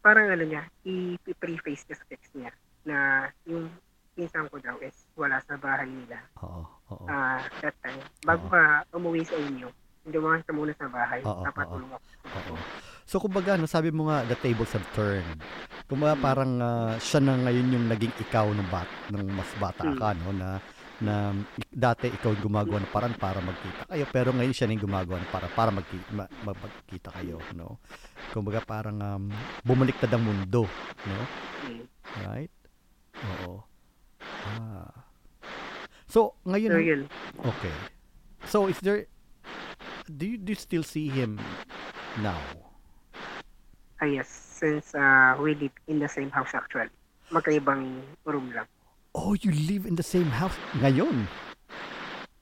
[0.05, 2.53] parang ano niya, i-preface niya sa text niya
[2.85, 2.97] na
[3.49, 3.73] yung
[4.13, 6.21] pinsan ko daw is wala sa bahay nila.
[6.45, 6.61] Oo.
[6.93, 7.05] Oo.
[7.09, 8.53] Ah, that time, bago Oo.
[8.53, 9.73] ka umuwi sa inyo,
[10.05, 12.05] dumaan ka muna sa bahay, Oo, papatulong ako.
[12.37, 12.55] Oo.
[13.09, 15.41] So kumbaga, no, sabi mo nga the tables have turned.
[15.89, 16.21] Kumbaga Mm.
[16.21, 19.97] parang ah, siya na ngayon yung naging ikaw ng bat ng mas bata Mm.
[19.97, 20.49] ka no na
[21.03, 21.35] na
[21.67, 25.17] dati ikaw yung gumagawa ng paraan para magkita kayo pero ngayon siya na yung gumagawa
[25.19, 27.79] ng para para magki, ma, ma- magkita kayo no.
[28.31, 29.23] Kumbaga parang um,
[29.67, 30.63] bumaliktad ang mundo
[31.07, 31.19] no.
[31.67, 31.85] Mm.
[32.23, 32.53] Right?
[33.43, 33.63] Oo.
[34.55, 34.91] Ah.
[36.07, 37.01] So, ngayon So yun,
[37.43, 37.75] Okay.
[38.45, 39.09] So is there
[40.05, 41.41] do you, do you still see him
[42.21, 42.39] now?
[44.01, 46.91] ah yes, since ah we live in the same house actually.
[47.33, 48.69] Magkaibang room lang.
[49.15, 51.23] Oh, you live in the same house ngayon.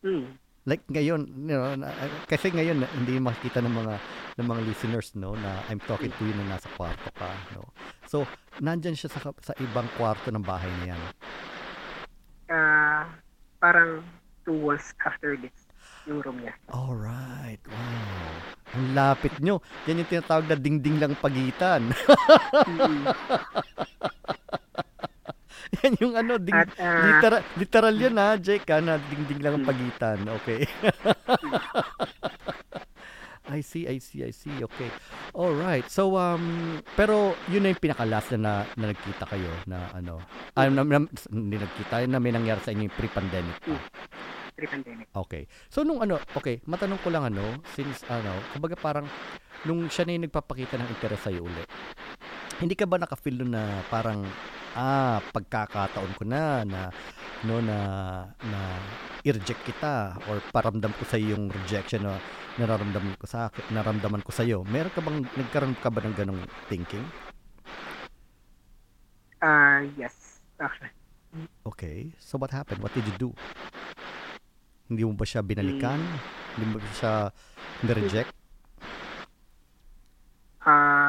[0.02, 0.26] Mm.
[0.66, 1.94] Like ngayon, you know, na-
[2.26, 3.94] kasi ngayon hindi makita ng mga
[4.42, 7.70] ng mga listeners no na I'm talking to you na nasa kwarto ka, no.
[8.10, 8.26] So,
[8.58, 10.98] nandyan siya sa sa ibang kwarto ng bahay niya.
[12.50, 13.06] Ah,
[13.62, 14.02] parang
[14.42, 15.70] two walls after this,
[16.10, 16.58] yung room niya.
[16.74, 17.62] All right.
[17.70, 18.34] Wow.
[18.74, 19.62] Ang lapit nyo.
[19.86, 21.94] Yan yung tinatawag na dingding lang pagitan.
[22.54, 23.10] Mm.
[25.82, 29.58] yan yung ano, ding, At ah, literal, literal yun ha, Jake, ha, na dingding lang
[29.58, 30.22] ang pagitan.
[30.42, 30.66] Okay.
[33.54, 34.56] I see, I see, I see.
[34.56, 34.90] Okay.
[35.36, 35.84] All right.
[35.92, 40.24] So um pero yun na yung pinaka-last na, na, na nagkita kayo na ano.
[40.56, 43.78] Ah, na, na, hindi nagkita, na may nangyari sa inyo yung pre-pandemic pa.
[44.56, 45.12] pre-pandemic.
[45.12, 45.44] Okay.
[45.68, 49.06] So nung ano, okay, matanong ko lang ano, since ano, kumbaga parang
[49.68, 51.68] nung siya na yung nagpapakita ng interest sa'yo ulit,
[52.64, 54.24] hindi ka ba naka-feel na parang,
[54.74, 56.82] ah, pagkakataon ko na, na,
[57.46, 57.78] no, na,
[58.44, 58.60] na,
[59.24, 62.20] i-reject kita, or paramdam ko sa yung rejection na
[62.60, 64.62] nararamdaman ko sa akin, naramdaman ko sa iyo.
[64.68, 67.06] Meron ka bang, nagkaroon ka ba ng ganong thinking?
[69.44, 70.92] Ah, yes, actually.
[71.66, 72.14] Okay.
[72.22, 72.80] So what happened?
[72.80, 73.30] What did you do?
[74.88, 76.00] Hindi mo ba siya binalikan?
[76.54, 77.14] Hindi mo ba siya
[77.82, 78.30] nireject?
[80.64, 81.03] Ah,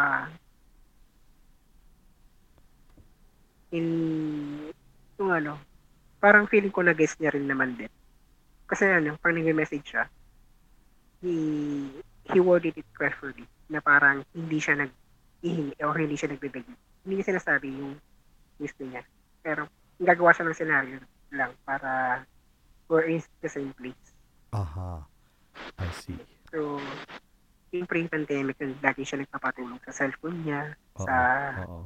[3.74, 3.86] in
[5.18, 5.58] yung ano,
[6.22, 7.90] parang feeling ko na-guess niya rin naman din.
[8.70, 10.04] Kasi ano, pag nag-message siya,
[11.20, 11.34] he,
[12.30, 14.92] he worded it carefully na parang hindi siya nag
[15.44, 16.64] ihingi or hindi siya nagbibig.
[17.04, 18.00] Hindi niya sinasabi yung
[18.56, 19.04] gusto niya.
[19.44, 19.68] Pero
[20.00, 20.96] gagawa siya ng scenario
[21.34, 22.22] lang para
[22.88, 24.06] we're in the same place.
[24.56, 25.04] Aha.
[25.76, 26.16] I see.
[26.48, 26.80] So,
[27.74, 31.06] yung pre-pandemic, lagi siya nagpapatulong sa cellphone niya, Oo.
[31.06, 31.14] sa,
[31.66, 31.82] Oo.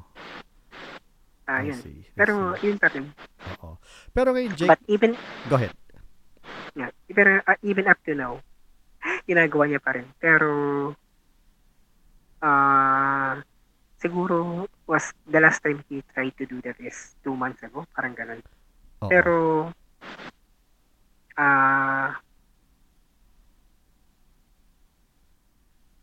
[1.48, 1.80] Ah, I yun.
[1.80, 2.04] see.
[2.12, 2.68] Pero, see.
[2.68, 3.08] yun pa rin.
[3.58, 3.80] Oo.
[4.12, 5.16] Pero ngayon, Jake, But even,
[5.48, 5.72] go ahead.
[6.76, 8.38] yeah, pero uh, even up to now,
[9.28, 10.06] ginagawa niya pa rin.
[10.20, 10.50] Pero,
[12.44, 13.40] ah,
[13.98, 18.14] siguro was the last time he tried to do that is two months ago, parang
[18.14, 18.40] ganun.
[19.02, 19.10] Oo.
[19.10, 19.36] Pero,
[21.34, 22.12] ah,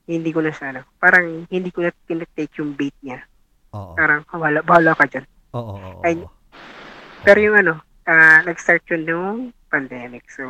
[0.05, 3.25] hindi ko na ano, parang hindi ko na tinatake yung bait niya.
[3.73, 3.97] Oo.
[3.97, 5.25] Parang, wala, bahala ka dyan.
[5.55, 5.75] Oo.
[5.79, 6.01] Oo.
[6.03, 6.29] Ay, oo.
[7.23, 7.73] Pero yung ano,
[8.05, 9.39] ah nag-start yun nung
[9.71, 10.27] pandemic.
[10.29, 10.45] So,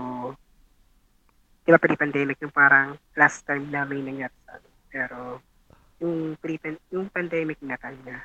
[1.64, 4.60] di ba pre-pandemic yung parang last time na may nangyari sa.
[4.92, 5.40] Pero,
[6.02, 6.60] yung, pre
[6.92, 8.20] yung pandemic na time niya,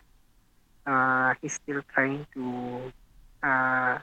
[0.88, 2.42] ah he's still trying to
[3.44, 4.00] ah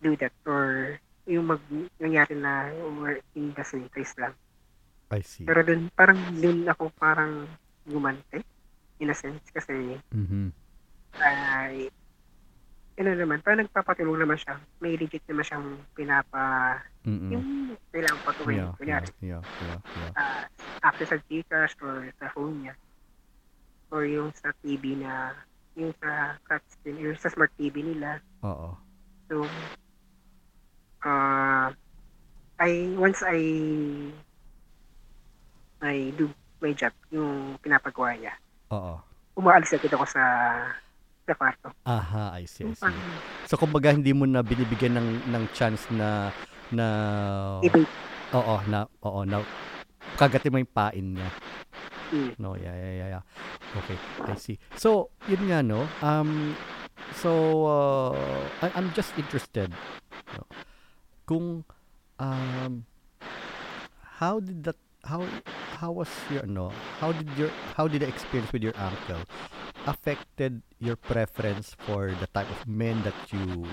[0.00, 0.96] do that or
[1.28, 1.60] yung mag
[2.00, 4.32] nangyari na we're in the same place lang.
[5.12, 5.44] I see.
[5.44, 7.44] Pero dun, parang dun ako parang
[7.84, 8.40] gumante
[9.02, 10.54] in a sense kasi Mhm.
[11.18, 11.90] Ay
[13.00, 14.60] ano naman, parang nagpapatulong naman siya.
[14.84, 16.76] May legit naman siyang pinapa,
[17.08, 17.32] Mm-mm.
[17.32, 17.46] yung
[17.88, 18.60] kailangan patuloy.
[18.60, 20.12] Yeah, yeah, Kunyari, yeah, yeah, yeah.
[20.20, 20.44] ah,
[20.84, 22.74] access sa Gcash or sa phone niya.
[23.88, 25.32] Or yung sa TV na,
[25.80, 28.20] yung sa flat screen, yung sa smart TV nila.
[28.44, 28.76] Oo.
[29.32, 29.48] So,
[31.08, 31.72] uh,
[32.60, 33.40] I, once I,
[35.80, 36.28] I do
[36.60, 38.36] my job, yung pinapagawa niya,
[38.68, 39.00] Oo.
[39.40, 40.22] umaalis agad ako sa,
[41.26, 41.68] sa kwarto.
[41.84, 42.94] Aha, I see, I see.
[43.46, 46.30] So kumbaga hindi mo na binibigyan ng ng chance na
[46.70, 46.86] na
[47.62, 47.86] ibig,
[48.32, 49.42] oo, na oo, na
[50.14, 51.30] kagatin mo yung pain niya.
[52.12, 53.24] mm, No, yeah, yeah, yeah, yeah.
[53.70, 54.58] Okay, I see.
[54.74, 55.86] So, yun nga no.
[56.02, 56.54] Um
[57.14, 57.30] so
[57.66, 59.70] uh, I, I'm just interested
[60.34, 60.42] no,
[61.26, 61.62] kung
[62.18, 62.86] um
[64.20, 65.24] how did that how
[65.80, 66.68] how was your no
[67.00, 69.20] how did your how did the experience with your uncle
[69.86, 73.64] affected your preference for the type of men that you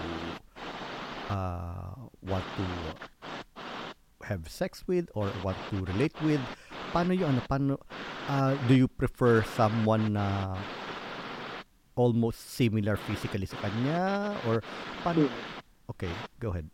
[1.29, 1.91] uh,
[2.23, 2.65] want to
[4.23, 6.39] have sex with or want to relate with?
[6.95, 7.73] Paano yung ano paano
[8.31, 10.55] uh, do you prefer someone na
[11.99, 14.63] almost similar physically sa kanya or
[15.03, 15.27] paano?
[15.27, 15.57] Mm.
[15.89, 16.67] okay go ahead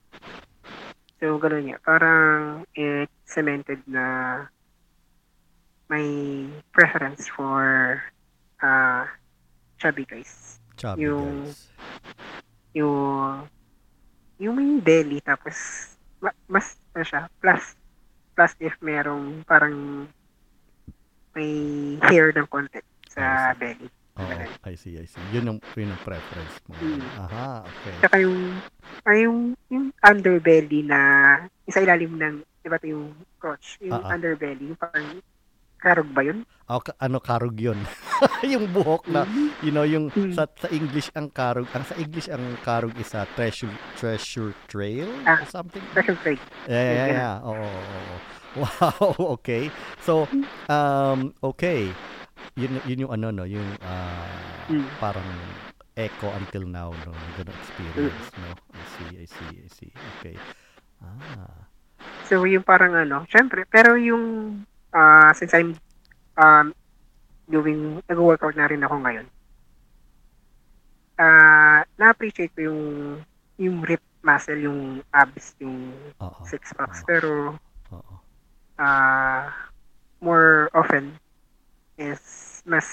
[1.23, 1.79] So, gano'n niya.
[1.79, 4.43] Parang it cemented na
[5.87, 6.43] may
[6.75, 7.95] preference for
[8.59, 9.07] uh,
[9.79, 10.59] chubby guys.
[10.75, 11.71] chubby Yung- guys
[12.75, 13.47] Yung,
[14.35, 15.55] yung may belly, tapos
[16.19, 17.77] ma- mas, ano siya, plus,
[18.35, 20.09] plus if merong parang
[21.37, 21.53] may
[22.03, 23.87] hair ng konti sa belly.
[24.15, 24.29] Oh
[24.63, 27.01] I see I see yun ang yun ang preference mo Mm.
[27.19, 28.37] aha okay Tsaka yung,
[29.03, 30.99] ay yung, yung underbelly na,
[31.65, 34.09] yung sa ilalim ng, di ba ito yung crotch, yung ah.
[34.09, 35.17] underbelly, yung parang,
[35.77, 36.45] karog ba yun?
[36.65, 37.75] oh, ka- ano karug yun
[38.45, 39.27] yung buhok na
[39.59, 40.31] you know yung Mm.
[40.31, 45.09] sa sa English ang karug ang sa English ang karug is a treasure treasure trail
[45.23, 45.37] Ah.
[45.37, 46.39] or something Special trait.
[46.65, 47.07] Yeah, yeah, Yeah.
[47.09, 47.35] yeah.
[47.41, 48.17] Oo, oo, oo.
[48.53, 49.73] Wow, okay.
[49.99, 50.29] So,
[50.69, 51.89] um, okay.
[52.55, 54.93] Yun, yun yung ano, no, yung ah, Mm.
[55.01, 55.57] parang
[55.97, 58.61] echo until now, no, ganun experience, no.
[58.77, 59.93] I see, I see, I see.
[60.17, 60.37] Okay.
[61.01, 61.67] Ah,
[62.23, 64.63] So, yung parang ano, syempre, pero yung,
[64.95, 65.75] ah since I'm,
[66.39, 66.71] um,
[67.49, 69.27] doing, nag-workout na rin ako ngayon,
[71.19, 72.83] ah na-appreciate ko yung,
[73.59, 77.07] yung rip muscle, yung abs, yung oo, six packs, oo.
[77.07, 77.31] pero,
[77.93, 78.15] oo.
[78.79, 79.53] ah
[80.23, 81.19] more often
[82.03, 82.23] is
[82.67, 82.87] mas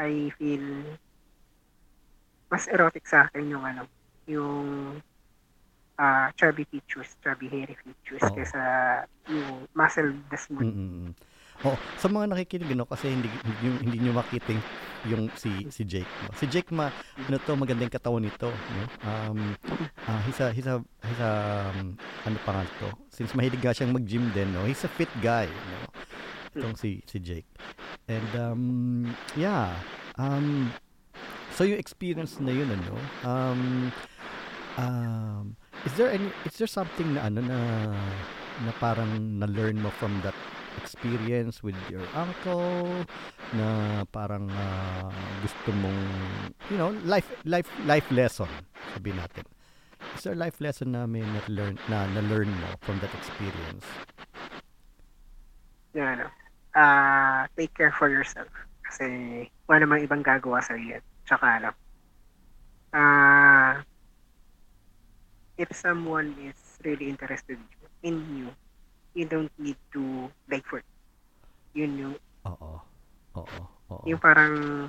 [0.00, 0.64] I feel
[2.48, 3.84] mas erotic sa akin yung ano
[4.28, 5.00] yung
[6.00, 8.36] ah chubby features, chubby hairy features Oo.
[8.36, 8.60] kaysa
[9.28, 10.72] yung muscle the smooth.
[10.72, 11.12] Mm-mm.
[11.62, 13.30] Oh, sa mga nakikinig no kasi hindi
[13.62, 14.50] yung hindi niyo makita
[15.06, 16.10] yung, si si Jake.
[16.26, 16.34] No?
[16.34, 18.82] Si Jake ma ano to magandang katawan nito, no?
[19.06, 19.54] Um
[20.10, 21.32] ah, he's a he's a he's a
[21.70, 21.94] um,
[22.26, 22.90] ano pangal to?
[23.14, 24.66] Since mahilig siyang mag-gym din, no?
[24.66, 25.78] He's a fit guy, no?
[26.52, 27.48] Itong si si Jake.
[28.08, 28.62] And um
[29.36, 29.72] yeah,
[30.20, 30.72] um
[31.52, 32.96] So yung experience na yun ano,
[33.28, 33.62] um,
[34.80, 35.44] um,
[35.84, 37.58] is there any is there something na ano na
[38.64, 40.36] na parang na-learn mo from that
[40.80, 43.04] experience with your uncle
[43.52, 45.12] na parang ah,
[45.44, 46.00] gusto mong
[46.72, 48.48] you know life life life lesson
[48.96, 49.44] sabi natin.
[50.16, 53.84] Is there a life lesson na may na-learn na na-learn mo from that experience?
[55.92, 56.32] Yung ano,
[56.76, 58.48] ah take care for yourself.
[58.86, 59.06] Kasi
[59.68, 61.00] wala namang ibang gagawa sa yan.
[61.24, 61.70] Tsaka ano,
[62.92, 63.80] ah
[65.58, 67.58] if someone is really interested
[68.02, 68.48] in you,
[69.14, 70.88] you don't need to beg for it.
[71.74, 72.12] You know,
[72.48, 72.80] oo
[73.36, 73.62] oo
[73.92, 74.88] oo yung parang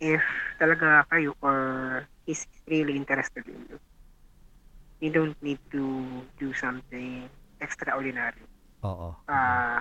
[0.00, 0.22] if
[0.58, 1.58] talaga kayo or
[2.26, 3.78] is really interested in you,
[5.00, 5.82] you don't need to
[6.38, 7.28] do something
[7.60, 8.42] extraordinary.
[8.84, 9.80] oo ah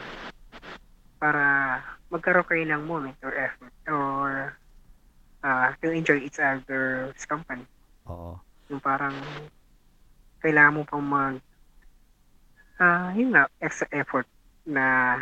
[1.23, 1.79] para
[2.11, 4.59] magkaroon kayo ng moment or effort or
[5.39, 7.63] ah to enjoy each other's company.
[8.11, 8.35] oo
[8.67, 9.15] Yung parang
[10.43, 11.39] kailangan mo pang mag
[12.83, 14.27] ah yun nga, extra effort
[14.67, 15.15] na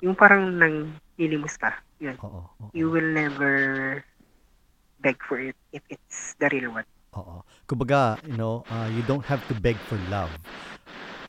[0.00, 1.76] yung parang nang lilimos ka.
[2.00, 2.16] Yun.
[2.24, 3.52] oo oo You will never
[5.04, 6.88] beg for it if it's the real one.
[7.12, 7.44] Oo.
[7.68, 10.32] Kumbaga, you know, uh, you don't have to beg for love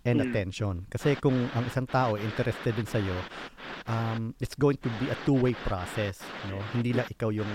[0.06, 0.26] and Mm.
[0.30, 0.76] attention.
[0.90, 3.14] Kasi kung ang isang tao interested din sa'yo,
[3.86, 6.22] um, it's going to be a two-way process.
[6.50, 6.58] No?
[6.74, 7.50] Hindi lang ikaw yung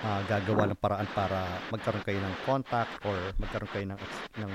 [0.00, 4.00] uh, gagawa ng paraan para magkaroon kayo ng contact or magkaroon kayo ng...
[4.40, 4.52] ng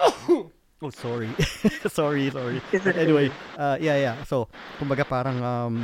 [0.84, 1.28] oh, sorry.
[1.88, 2.58] sorry, sorry.
[2.96, 4.16] Anyway, uh, yeah, yeah.
[4.24, 4.48] So,
[4.80, 5.76] kumbaga parang um,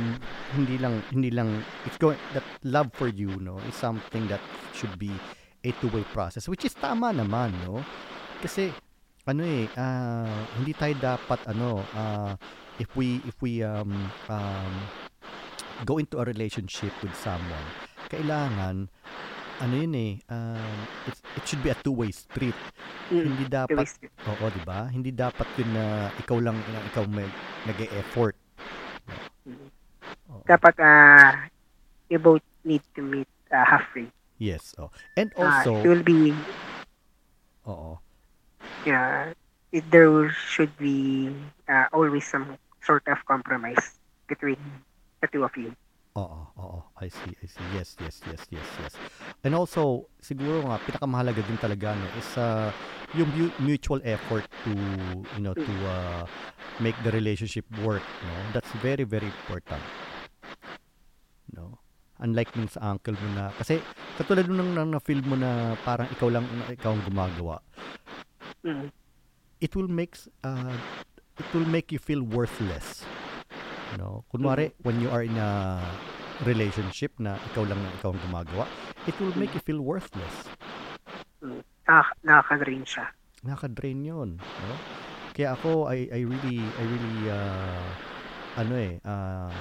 [0.57, 4.41] hindi lang hindi lang it's going that love for you, no, is something that
[4.73, 5.13] should be
[5.65, 7.85] a two-way process, which is tama naman, no?
[8.41, 8.73] Kasi
[9.27, 12.33] ano eh, ah, hindi tayo dapat ano, ah,
[12.79, 13.91] if we if we um,
[14.31, 14.73] um,
[15.83, 17.67] go into a relationship with someone,
[18.07, 18.87] kailangan
[19.57, 20.77] ano yun eh, um,
[21.09, 22.55] it's, it should be a two-way street.
[23.11, 24.11] Mm, Hindi dapat it.
[24.27, 24.87] Oo, 'di ba?
[24.87, 27.27] Hindi dapat yun na ikaw lang na ikaw may
[27.67, 28.35] nag-e-effort.
[29.43, 29.67] Mm.
[30.31, 30.43] Oo.
[30.47, 31.51] Dapat ah
[32.07, 34.07] you both need to meet ah, halfway.
[34.37, 34.77] Yes.
[34.77, 34.93] Oh.
[35.17, 36.31] And also, it will be
[37.67, 37.99] oo.
[39.71, 41.29] It, there should be
[41.67, 44.57] uh, always some sort of compromise between
[45.21, 45.75] the two of you.
[46.17, 46.79] Oo, oo.
[46.97, 47.67] I see, I see.
[47.77, 48.93] Yes, yes, yes, yes, yes.
[49.45, 52.73] And also, siguro nga pinakamahalaga din talaga no is uh,
[53.13, 54.73] yung mu- mutual effort to,
[55.37, 56.25] you know, to uh,
[56.81, 58.33] make the relationship work, no?
[58.49, 59.83] That's very very important.
[61.53, 61.77] No?
[62.17, 63.77] Unlike nung sa uncle mo na kasi
[64.17, 67.61] katulad nung nang na-feel mo na parang ikaw lang ikaw ang gumagawa.
[68.65, 68.89] Mm.
[69.61, 70.77] it will make uh,
[71.37, 73.05] it will make you feel worthless.
[73.97, 75.81] No, kunwari when you are in a
[76.45, 78.65] relationship na ikaw lang ang ikaw ang gumagawa,
[79.09, 80.35] it will make you feel worthless.
[81.87, 83.07] Ah, nakaka-drain siya.
[83.47, 84.73] Nakaka-drain 'yon, no?
[85.33, 87.85] Kaya ako I I really I really uh,
[88.57, 89.53] ano eh uh,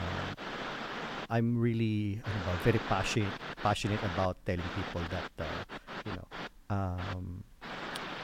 [1.29, 5.61] I'm really ano ba, very passionate passionate about telling people that uh,
[6.09, 6.27] you know
[6.73, 7.45] um,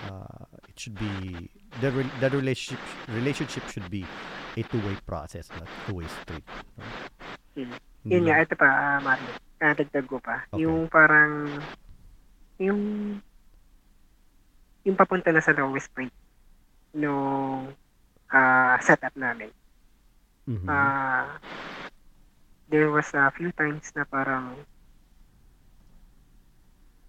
[0.08, 1.52] uh, it should be
[1.84, 2.80] the re- the relationship
[3.12, 4.08] relationship should be
[4.56, 6.44] a two-way process not two-way street
[6.80, 6.84] no?
[7.60, 7.76] Mm.
[8.02, 9.30] Hindi Yun nga, ito pa, uh, Mario.
[9.62, 10.42] Nadagdag ko pa.
[10.50, 10.66] Okay.
[10.66, 11.54] Yung parang,
[12.58, 12.80] yung,
[14.82, 16.10] yung papunta na sa lowest point
[16.98, 17.70] nung
[18.34, 19.54] ah, setup namin.
[20.50, 20.66] Mhm.
[20.66, 21.38] Ah,
[22.66, 24.58] there was a few times na parang,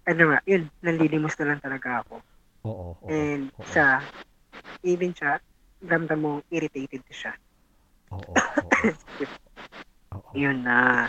[0.06, 2.22] ano nga, yun, nanlilimos na lang talaga ako.
[2.64, 4.00] Oo oo And oo, siya,
[4.84, 5.36] even siya,
[5.84, 7.32] ramdam mo irritated siya.
[8.12, 8.70] oo oo oo
[10.40, 11.06] Yun na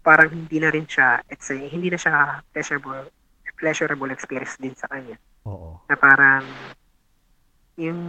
[0.00, 3.06] parang hindi na rin siya, it's a, hindi na siya pleasurable
[3.60, 5.20] pleasurable experience din sa kanya.
[5.44, 6.48] oo Na parang
[7.76, 8.00] yung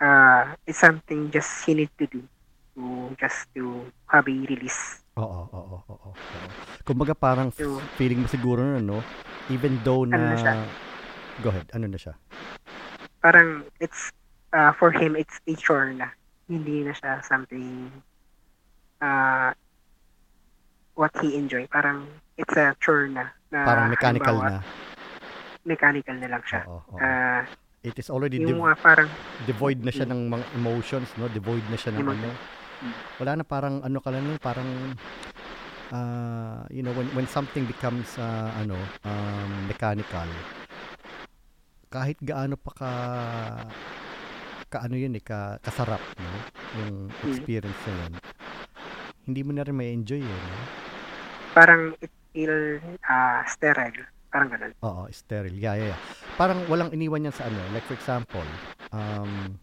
[0.00, 2.24] uh, it's something just he need to do
[2.74, 5.04] to just to have a release.
[5.18, 6.10] Oo oo oo oo
[6.82, 7.50] kumbaga parang
[7.98, 9.02] feeling mo siguro na no
[9.50, 10.54] even though na Ano na siya?
[11.38, 12.14] go ahead ano na siya
[13.18, 14.14] Parang it's
[14.54, 16.06] uh, for him it's a chore na.
[16.46, 17.90] Hindi na siya something
[19.02, 19.50] uh,
[20.94, 21.66] what he enjoy.
[21.66, 22.06] Parang
[22.38, 23.34] it's a chore na.
[23.50, 24.62] na parang mechanical na
[25.66, 26.62] Mechanical na lang siya.
[26.64, 27.42] oo oo Ah,
[27.82, 29.08] it is already yung dev- mga parang
[29.44, 32.22] devoid na siya ng mga emotions no devoid na siya ng Emotion.
[32.22, 32.57] ano Mm.
[33.18, 34.68] Wala na parang ano ka lang parang
[35.90, 40.28] ah, you know when when something becomes ah, ano um, mechanical
[41.88, 42.90] kahit gaano pa ka
[44.68, 46.30] kaano yun eh ka, kasarap no
[46.76, 47.28] yung Mm.
[47.32, 48.12] experience na yun
[49.28, 50.24] hindi mo na rin may enjoy eh.
[50.24, 50.56] No?
[51.52, 54.08] Parang it feel uh, sterile.
[54.32, 54.72] Parang ganun.
[54.80, 55.56] Oo, sterile.
[55.56, 56.00] Yeah, yeah, yeah.
[56.40, 57.60] Parang walang iniwan yan sa ano.
[57.76, 58.48] Like for example,
[58.88, 59.60] um,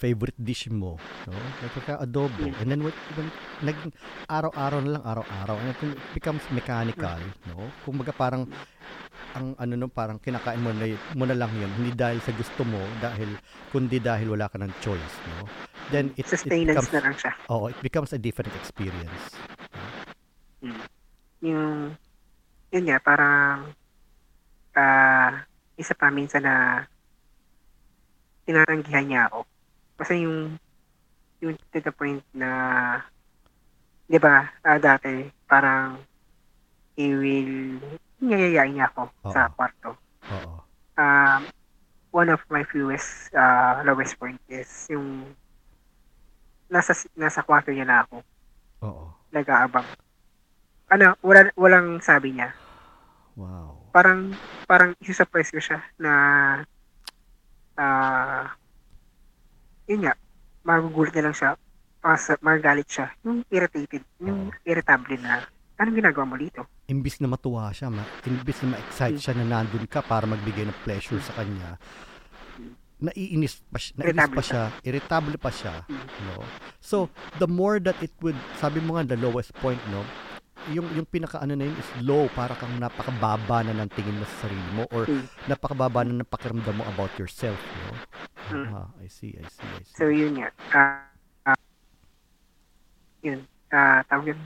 [0.00, 0.96] favorite dish mo,
[1.28, 1.36] no?
[1.60, 2.40] Like ka adobo.
[2.40, 2.56] Mm.
[2.64, 3.28] And then when
[3.60, 3.92] naging
[4.32, 5.56] araw-araw na lang, araw-araw.
[5.60, 7.20] And it becomes mechanical,
[7.52, 7.68] no?
[7.84, 8.48] Kumbaga parang
[9.30, 12.66] ang ano no parang kinakain mo na mo na lang yun hindi dahil sa gusto
[12.66, 13.30] mo dahil
[13.70, 15.46] kundi dahil wala ka ng choice no
[15.94, 17.32] then it, it Sustenance becomes na lang siya.
[17.46, 19.38] oh it becomes a different experience
[20.60, 20.84] Mm.
[21.40, 21.96] Yung,
[22.68, 23.72] yun nga, parang,
[24.76, 25.40] ah,
[25.80, 26.84] isa pa minsan na
[28.44, 29.48] tinatanggihan niya ako.
[30.00, 30.56] Kasi yung,
[31.44, 32.48] yung to the point na,
[34.08, 36.00] di ba, ah, dati, parang,
[36.96, 37.76] he will,
[38.24, 39.28] niyayayain niya ako Oo.
[39.28, 40.00] sa kwarto.
[40.32, 40.64] oo
[41.00, 41.48] Um,
[42.12, 45.36] one of my fewest, uh, lowest point is yung,
[46.72, 48.16] nasa, nasa kwarto niya na ako
[48.84, 49.86] oo nag-aabang.
[50.90, 52.50] Ano, wala, walang sabi niya.
[53.38, 54.34] wow Parang,
[54.66, 56.12] parang isusurprise ko siya na,
[57.78, 58.50] ah,
[59.90, 60.14] yun nga,
[60.62, 61.50] magugulat na lang siya,
[61.98, 65.42] pas, magagalit siya, yung irritated, yung irritable na,
[65.76, 66.62] anong ginagawa mo dito?
[66.86, 69.22] imbis na matuwa siya ma, imbis na ma-excite Hmm.
[69.22, 71.78] siya na nandun ka para magbigay ng pleasure sa kanya
[73.00, 76.06] naiinis pa siya, naiinis Irritable pa siya, irritable pa siya, Hmm.
[76.28, 76.36] no?
[76.84, 80.04] So, the more that it would, sabi mo nga, the lowest point, no?
[80.68, 84.28] Yung, yung pinaka ano na yun is low, para kang napakababa na ng tingin mo
[84.28, 85.24] sa sarili mo or Hmm.
[85.48, 87.96] napakababa na ng pakiramdam mo about yourself, no?
[88.50, 88.66] Hmm.
[88.74, 89.94] Ah, I see, I see, I see.
[89.94, 91.06] So, yun nga, ah,
[91.54, 91.60] ah,
[93.22, 94.40] yun, ah, tawag yun,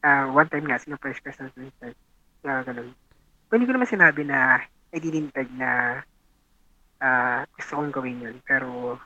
[0.00, 1.92] ah, one time nga, sinurprise ko sa Twitter,
[2.40, 2.96] na ganun.
[3.52, 6.00] Pwede ko naman sinabi na, I didn't beg na,
[7.04, 8.96] ah, gusto kong gawin yun, pero,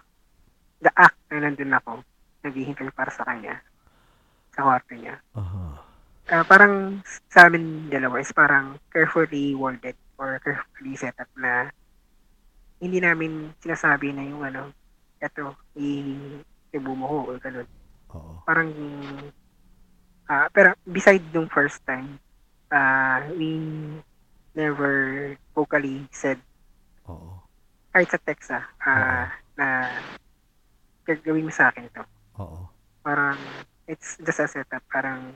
[0.78, 2.06] the act na nandun ako,
[2.46, 3.58] naghihintay para sa kanya,
[4.54, 5.18] sa kwarto niya.
[5.34, 5.90] Aha.
[6.30, 11.74] Ah, parang sa amin dalawa is parang carefully worded or carefully set up na
[12.80, 14.72] hindi namin sinasabi na yung ano,
[15.20, 15.54] eto,
[17.06, 17.68] ko or ganun.
[18.16, 18.40] Oo.
[18.48, 18.70] Parang,
[20.30, 22.16] ah pero beside nung first time,
[22.72, 23.60] ah we
[24.56, 26.40] never vocally said,
[27.06, 27.42] Oo.
[27.92, 29.28] kahit sa text ah, ah,
[29.58, 29.88] na
[31.04, 32.02] gagawin mo sa akin ito.
[32.40, 32.70] Oo.
[33.04, 33.36] Parang,
[33.88, 34.84] it's just a setup.
[34.88, 35.34] Parang,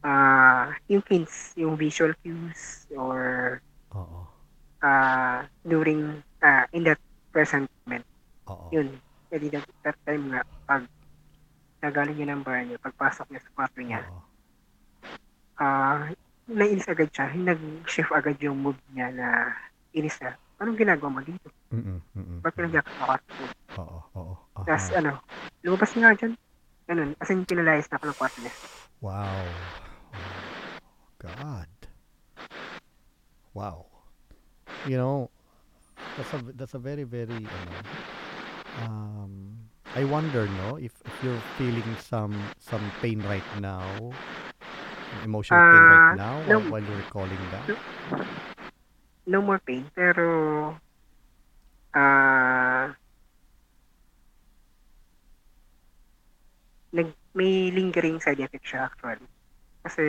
[0.00, 3.58] ah yung hints, yung visual cues, or
[3.94, 4.29] Oo.
[4.80, 7.00] Ah during, ah in that
[7.30, 8.04] present moment,
[8.48, 8.68] Oo.
[8.72, 8.88] yun.
[9.30, 10.84] Kasi that, that time nga, pag
[11.80, 14.02] nagaling niya ng bar niya, pagpasok niya sa kwarto niya,
[15.60, 16.10] ah
[16.50, 19.28] nainis agad siya, nag-shift agad yung mood niya na
[19.94, 20.34] inis na.
[20.58, 21.46] Anong ginagawa mo dito?
[21.70, 22.38] Mm-mm, mm-mm.
[22.42, 23.32] Ba't pinagyak ka sa kwarto?
[23.78, 24.34] Oo, oo.
[24.58, 24.66] Aha.
[24.66, 25.10] Tapos ano,
[25.62, 26.32] lumabas nga dyan.
[26.90, 27.10] Ganun.
[27.22, 28.54] As in, pinalayas na ako ng kwarto niya.
[28.98, 29.46] Wow.
[31.22, 31.70] God.
[33.54, 33.89] Wow.
[34.82, 35.30] You know,
[36.16, 37.88] that's a that's a very very ano,
[38.74, 44.20] um I wonder no if, if you're feeling some some pain right now,
[45.12, 46.60] emotional pain right Ah, now no.
[46.60, 47.70] while, while you're recalling that.
[49.26, 50.76] no more pain, pero
[51.94, 52.94] ah
[56.96, 57.08] nag
[57.38, 59.26] may lingering side effect siya actually.
[59.84, 60.04] Kasi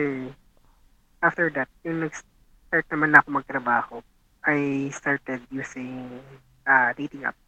[1.22, 3.94] after that, yung nag-start naman na ako magtrabaho,
[4.42, 4.58] I
[4.90, 6.18] started using
[6.62, 7.38] ah dating app.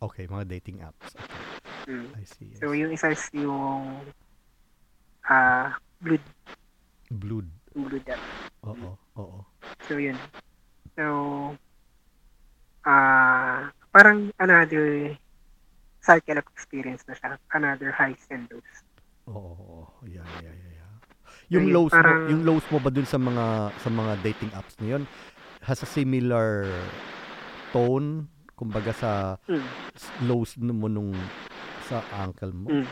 [0.00, 1.12] Okay, mga dating apps.
[1.12, 1.38] Okay,
[1.82, 2.12] Mm.
[2.12, 2.48] I see.
[2.50, 2.78] I So see.
[2.78, 4.04] yung isa is yung
[5.24, 6.24] ah Blood,
[7.10, 7.48] Blood.
[7.72, 8.22] Blood app.
[8.62, 9.38] Oo, oo.
[9.84, 10.16] So, yun.
[10.94, 11.04] So,
[12.82, 15.12] ah parang another
[16.00, 17.36] cycle of experience na siya.
[17.52, 18.72] Another highs and lows.
[19.26, 19.80] Oo, oo.
[20.06, 20.92] Yeah, yeah, yeah, yeah.
[21.50, 23.44] Yung Ayun, lows parang- mo, yung lows mo ba dun sa mga
[23.76, 25.04] sa mga dating apps na yun
[25.70, 26.66] has a similar
[27.70, 28.26] tone
[28.58, 29.70] kumbaga sa Mm.
[30.26, 31.14] lows mo nung
[31.86, 32.66] sa ankle mo?
[32.74, 32.90] Mm.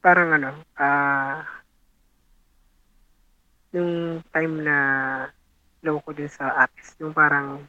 [0.00, 1.44] Parang ano, ah
[3.76, 4.76] nung time na
[5.84, 7.68] low ko dun sa apps, yung parang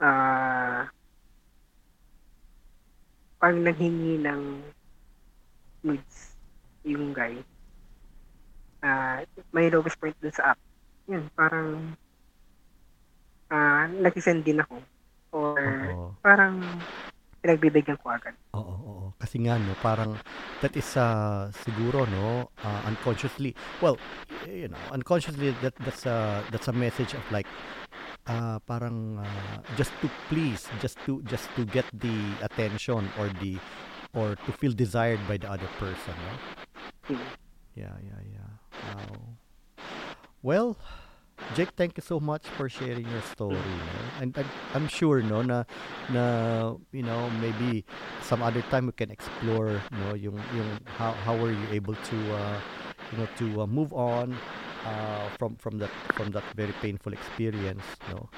[0.00, 0.88] ah
[3.36, 4.42] pag naghingi ng
[5.84, 6.40] nudes
[6.88, 7.36] yung guy,
[8.80, 9.20] ah
[9.52, 10.67] may lowest point dun sa app.
[11.08, 11.96] Yun, parang
[13.48, 14.76] ah nag-send din ako.
[15.32, 16.06] Or Oo.
[16.20, 16.60] parang
[17.40, 18.36] pinagbibigyan ko agad.
[18.52, 19.06] Oo, oo.
[19.16, 20.20] Kasi nga no, parang
[20.60, 23.56] that is uh, siguro no, uh, unconsciously.
[23.80, 23.96] Well,
[24.44, 27.48] you know, unconsciously that that's a that's a message of like
[28.28, 33.56] uh, parang uh, just to please, just to just to get the attention or the
[34.12, 36.34] or to feel desired by the other person, no?
[37.16, 37.28] Mm.
[37.78, 38.50] Yeah, yeah, yeah.
[38.82, 39.37] Wow.
[40.48, 40.80] Well,
[41.52, 43.60] Jake, thank you so much for sharing your story.
[43.60, 44.00] No?
[44.24, 45.68] And I'm, I'm sure, no, na,
[46.08, 47.84] na, you know, maybe
[48.24, 52.16] some other time we can explore, no, yung, yung how, how were you able to,
[52.32, 52.58] uh,
[53.12, 54.32] you know, to uh, move on
[54.88, 58.32] uh, from from that from that very painful experience, no.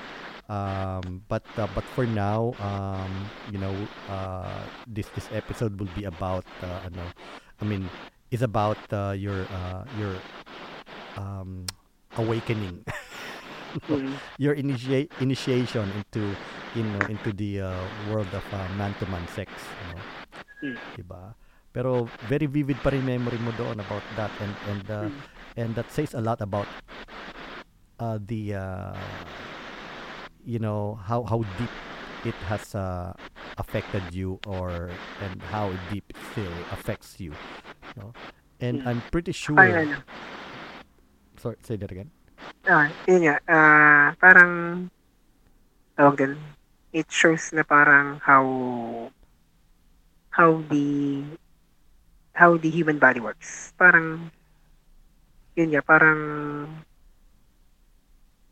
[0.50, 3.74] Um, but uh, but for now, um, you know,
[4.10, 7.06] uh, this this episode will be about, uh, ano,
[7.62, 7.86] I mean,
[8.34, 10.18] is about uh, your uh, your
[11.14, 11.70] um,
[12.18, 12.82] awakening
[13.88, 14.18] Mm.
[14.38, 16.34] your initiate initiation into
[16.74, 20.00] you know into the uh, world of uh, man to man sex you know
[20.62, 20.76] Mm.
[20.98, 21.34] diba
[21.70, 25.22] pero very vivid pa rin memory mo doon about that and and uh, Mm.
[25.56, 26.66] and that says a lot about
[27.98, 28.94] uh, the uh,
[30.44, 31.70] you know how how deep
[32.24, 33.12] it has uh,
[33.58, 37.32] affected you or and how deep it still affects you
[37.94, 38.10] you know?
[38.60, 38.86] and Mm.
[38.86, 39.96] I'm pretty sure Parang ano,
[41.40, 42.12] sorry say that again
[42.68, 44.86] ah, yun nga, ah, parang,
[45.96, 46.34] tawag din,
[46.92, 48.44] it shows na parang how,
[50.32, 51.20] how the,
[52.32, 53.72] how the human body works.
[53.76, 54.32] Parang,
[55.56, 56.20] yun nga, parang,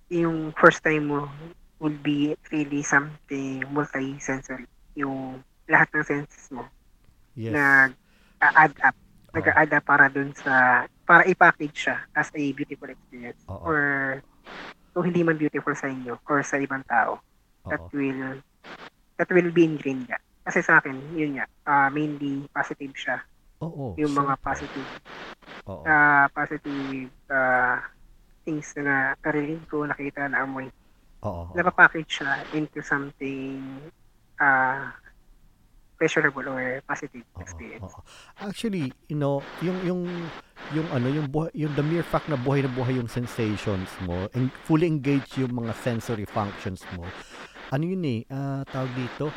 [0.09, 1.29] yung first time mo
[1.79, 4.67] will be really something multi-sensory.
[4.97, 6.65] Yung lahat ng senses mo
[7.39, 8.97] yes nag-add up.
[9.37, 13.45] Up para dun sa, para i-package siya as a beautiful experience.
[13.49, 13.61] Oo.
[13.69, 13.79] Or
[14.97, 17.21] kung hindi man beautiful sa inyo or sa ibang tao,
[17.69, 17.93] that Oo.
[17.93, 18.41] will
[19.21, 20.17] that will be ingrained nga.
[20.49, 23.21] Kasi sa akin, yun nga, ah, mainly positive siya.
[23.61, 24.89] Oo, yung mga positive
[25.69, 25.83] Oo.
[25.85, 27.85] ah positive ah,
[28.49, 30.73] things na narinig ko, nakita, naamoy.
[31.27, 31.53] Oo.
[31.53, 31.53] oo.
[31.53, 33.61] Napapackage siya into something
[34.41, 34.95] ah
[35.99, 37.91] pleasurable or positive Oo, experience.
[37.91, 38.01] oo.
[38.41, 40.01] Actually, you know, yung yung
[40.73, 44.31] yung ano, yung buhay, yung the mere fact na buhay na buhay yung sensations mo,
[44.33, 47.03] and fully engaged yung mga sensory functions mo.
[47.69, 49.29] Ano yun eh, ah, tawag dito,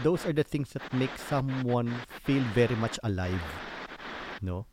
[0.00, 1.92] those are the things that make someone
[2.24, 3.42] feel very much alive.
[4.40, 4.64] No?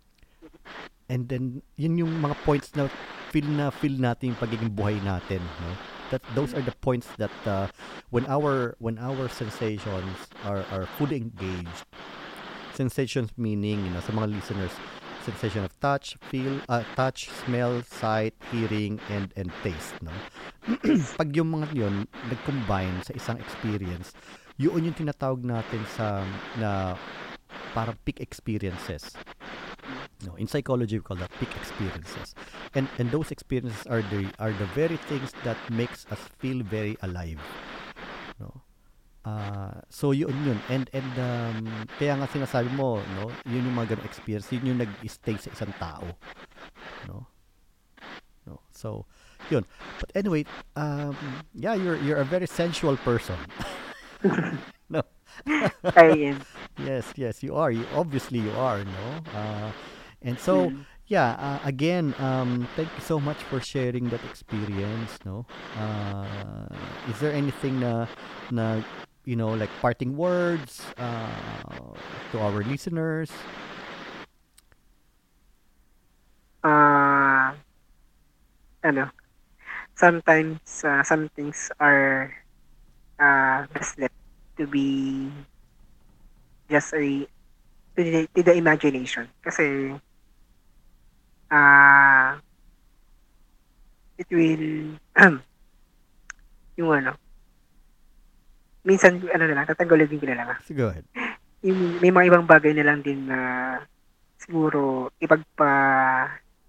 [1.11, 2.87] And then, yun yung mga points na
[3.29, 5.94] feel na feel natin yung pagiging buhay natin, no?
[6.11, 7.67] That those are the points that uh,
[8.09, 11.85] when our when our sensations are are fully engaged,
[12.77, 14.73] sensations meaning, you know, sa mga listeners,
[15.25, 20.13] sensation of touch, feel, uh, touch, smell, sight, hearing, and and taste, no?
[21.19, 24.13] Pag yung mga yun nag-combine sa isang experience,
[24.61, 26.21] yun yung tinatawag natin sa
[26.61, 26.93] na
[27.73, 29.17] parang peak experiences.
[30.23, 32.33] No, in psychology we call that peak experiences.
[32.73, 36.95] And and those experiences are the are the very things that makes us feel very
[37.03, 37.41] alive.
[38.39, 38.61] No.
[39.25, 40.59] Ah, so yun yun.
[40.69, 41.57] And and um,
[41.99, 45.73] kaya nga sinasabi mo, no, yun yung mga ganung experience, yun yung nag-stay sa isang
[45.81, 46.05] tao.
[47.09, 47.25] No.
[48.45, 48.61] No.
[48.71, 49.05] So,
[49.49, 49.65] yun.
[49.99, 50.45] But anyway,
[50.75, 51.17] um,
[51.53, 53.37] yeah, you're you're a very sensual person.
[54.89, 55.01] no.
[55.97, 56.39] Ayun.
[56.75, 57.71] Yes, yes, you are.
[57.71, 59.07] You obviously you are, no?
[59.31, 59.71] Uh,
[60.21, 60.73] and so
[61.07, 65.45] yeah, uh, again, um, thank you so much for sharing that experience, no?
[65.75, 68.07] Uh, is there anything na
[68.49, 68.81] na
[69.25, 71.99] you know, like parting words uh,
[72.31, 73.47] to our listeners?
[76.63, 77.55] Ah,
[78.83, 79.09] ano,
[79.97, 82.33] sometimes uh, some things are
[83.19, 84.15] uh, best left
[84.57, 85.29] to be
[86.69, 87.27] just a
[87.95, 89.95] to the, to the imagination kasi
[91.51, 92.37] ah
[94.19, 94.95] it will
[96.79, 97.11] yung ano
[98.85, 100.59] minsan ano na lang tatanggalin ko na lang ah.
[100.61, 101.05] So go ahead.
[101.65, 103.39] yung may mga ibang bagay na lang din na
[104.37, 105.71] siguro ipagpa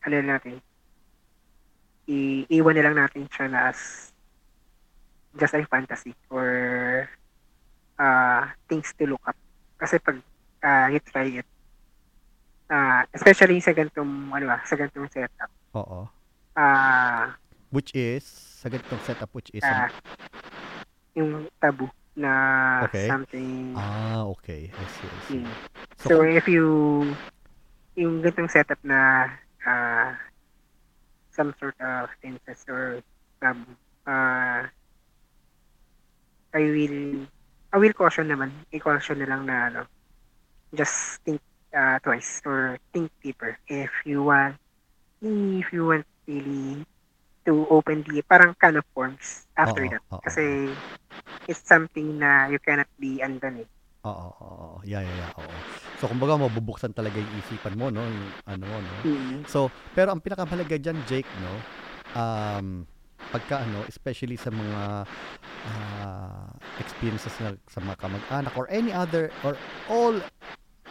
[0.00, 0.56] ano na natin
[2.08, 4.08] i- iwan na lang natin siya na as
[5.36, 6.48] just a fantasy or
[8.00, 9.36] uh, things to look up
[9.76, 10.16] kasi pag
[10.66, 11.46] uh, you try it
[12.68, 16.10] uh, especially sa ganitong ano ba, sa ganitong setup Oo.
[16.58, 17.38] ah
[17.70, 19.86] Which is sa ganitong setup which is ah,
[21.14, 21.86] yung tabu
[22.16, 22.32] na
[22.88, 23.06] Okay.
[23.06, 24.72] something ah okay.
[24.72, 25.06] I see.
[25.06, 25.42] I see.
[25.44, 25.52] Mm.
[26.00, 26.64] So, So, if you,
[27.96, 29.28] yung ganitong setup na
[29.64, 30.12] uh,
[31.32, 33.00] some sort of incest or
[33.40, 33.76] taboo,
[34.08, 34.64] uh,
[36.56, 37.28] I will,
[37.72, 39.80] I will caution naman, i-caution na lang na ano,
[40.74, 41.40] just think
[41.74, 44.56] uh, twice or think deeper if you want,
[45.22, 46.82] if you want really
[47.46, 50.02] to open the parang can of worms after Oo, that.
[50.10, 50.20] oo.
[50.26, 50.44] Kasi
[51.46, 53.68] it's something na you cannot be undone eh.
[54.06, 54.66] Oo, oo.
[54.86, 55.32] Yeah, yeah, yeah.
[55.38, 55.54] Oo.
[55.98, 58.02] So, kumbaga, mabubuksan talaga yung isipan mo, no?
[58.02, 58.96] Yung, ano, no?
[59.02, 59.42] Mm.
[59.50, 61.54] So, pero ang pinakamahalaga dyan, Jake, no?
[62.14, 62.86] Um,
[63.30, 64.82] pagka, ano, especially sa mga
[65.66, 69.58] ah, experiences na sa mga kamag-anak or any other, or
[69.90, 70.14] all,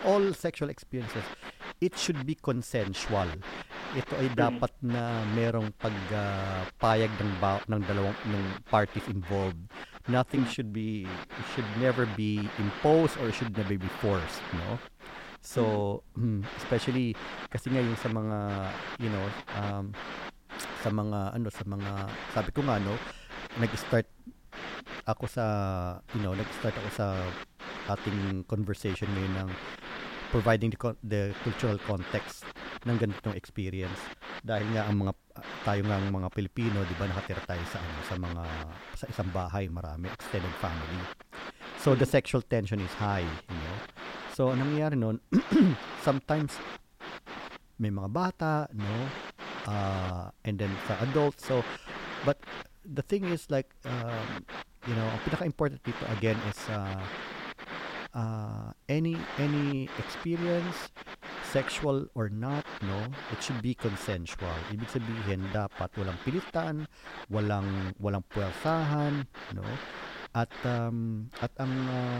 [0.04, 1.24] all sexual experiences,
[1.80, 3.28] it should be consensual.
[3.96, 4.36] Ito ay Mm.
[4.36, 9.60] dapat na merong pagpayag ng, ba- ng dalawang ng parties involved.
[10.12, 10.52] Nothing Mm.
[10.52, 11.08] should be,
[11.56, 14.76] should never be imposed or should never be forced, no?
[15.46, 17.14] So, mm, especially
[17.48, 18.38] kasi nga yung sa mga,
[18.98, 19.26] you know,
[19.56, 19.94] um,
[20.86, 21.92] sa mga, ano, sa mga,
[22.38, 22.94] sabi ko nga, no,
[23.58, 24.06] nag-start
[25.10, 25.46] ako sa,
[26.14, 27.08] you know, nag-start ako sa
[27.90, 29.50] ating conversation ngayon ng
[30.30, 30.78] providing the,
[31.10, 32.46] the cultural context
[32.86, 33.98] ng ganitong experience
[34.46, 35.14] dahil nga ang mga
[35.66, 38.44] tayo nga ang mga Pilipino, 'di ba, nakatira tayo sa ano, sa mga
[38.94, 41.02] sa isang bahay, marami extended family.
[41.82, 43.78] So the sexual tension is high, you know.
[44.38, 45.18] So anong nangyayari noon,
[46.06, 46.62] sometimes
[47.82, 49.25] may mga bata, no?
[49.66, 51.42] Uh, and then sa adults.
[51.46, 51.66] So
[52.24, 52.38] but
[52.86, 54.46] the thing is like um,
[54.86, 57.02] you know, ang pinaka-important dito again is uh,
[58.14, 60.94] uh, any any experience
[61.50, 63.00] sexual or not no
[63.32, 66.84] it should be consensual ibig sabihin dapat walang pilitan
[67.32, 69.24] walang walang puwersahan
[69.56, 69.64] no
[70.36, 72.20] at um, at ang uh,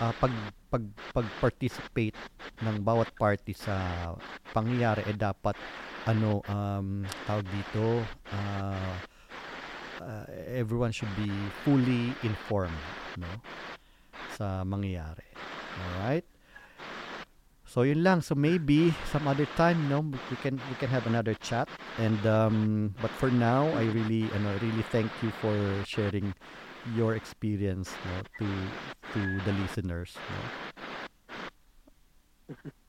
[0.00, 0.32] uh, pag
[0.72, 2.16] pag pag-participate
[2.64, 3.76] ng bawat party sa
[4.56, 5.52] pangyayari eh dapat
[6.08, 8.00] ano um tawag dito
[8.32, 8.94] uh,
[10.00, 11.28] uh, everyone should be
[11.60, 12.80] fully informed
[13.20, 13.28] no
[14.40, 15.28] sa mangyayari.
[15.76, 16.24] Alright?
[17.68, 18.18] So yun lang.
[18.24, 21.68] So maybe some other time no we can we can have another chat.
[22.00, 22.56] And um
[22.98, 25.54] but for now I really ano really thank you for
[25.84, 26.32] sharing
[26.96, 28.46] your experience no to
[29.12, 30.40] to the listeners no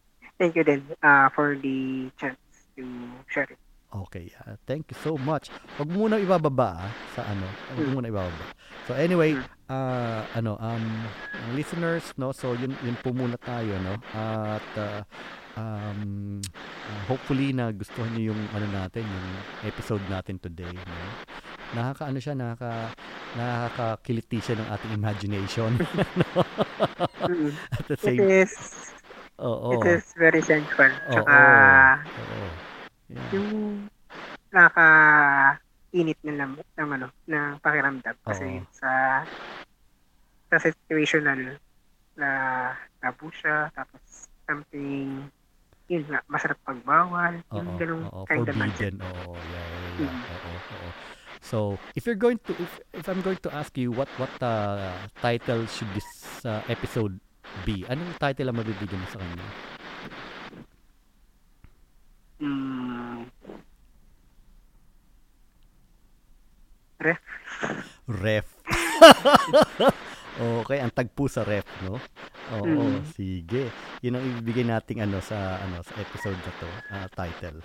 [0.41, 2.41] Thank you din uh, for the chance
[2.73, 2.81] to
[3.29, 3.61] share it.
[3.93, 4.57] Okay, yeah.
[4.65, 5.53] Thank you so much.
[5.77, 7.45] Huwag mo muna ibababa ah, sa ano.
[7.77, 8.45] Huwag mo muna ibababa.
[8.89, 9.37] So anyway,
[9.69, 11.05] uh, ano um
[11.53, 14.01] listeners no, so yun yun po muna tayo no.
[14.17, 15.01] At uh,
[15.61, 19.27] um uh, hopefully na gustuhan niyo yung ano natin, yung
[19.69, 20.97] episode natin today, no.
[21.71, 22.91] Nakaka ano siya, nakaka
[23.31, 25.79] nakakakiliti siya ng ating imagination.
[26.19, 26.31] no?
[27.27, 27.55] Mm.
[27.71, 28.51] At the It same is
[29.39, 29.71] Oo.
[29.71, 30.91] it is very sensual.
[31.07, 31.15] Oo.
[31.15, 31.37] Tsaka
[32.19, 32.59] Oo.
[33.07, 33.31] Yeah.
[33.31, 33.87] yung
[34.51, 34.87] naka
[35.95, 38.67] init na ng, ng ano ng pakiramdam kasi Oo.
[38.75, 39.23] sa
[40.51, 41.55] sa situational
[42.19, 42.29] na
[42.99, 45.31] tabu siya tapos something
[45.87, 48.95] yun nga masarap pagbawal yung Oo, ganung oo, kind of mindset.
[48.99, 50.11] Oo, yeah, yeah, yeah.
[50.11, 50.23] Mm.
[50.31, 50.89] Oo, oo.
[51.41, 54.93] So, if you're going to if, if I'm going to ask you what what uh,
[55.21, 56.09] title should this
[56.45, 57.19] uh, episode
[57.65, 57.83] be?
[57.89, 59.47] Anong title ang mabibigyan mo sa kanya?
[62.41, 63.17] mm,
[67.01, 67.21] ref
[68.07, 68.47] Ref.
[70.41, 72.01] okay, ang tagpo sa ref, no?
[72.49, 73.05] Oo, Mm.
[73.05, 73.69] sige.
[74.01, 77.61] Yun ang ibibigay nating ano sa ano sa episode na to, uh, title.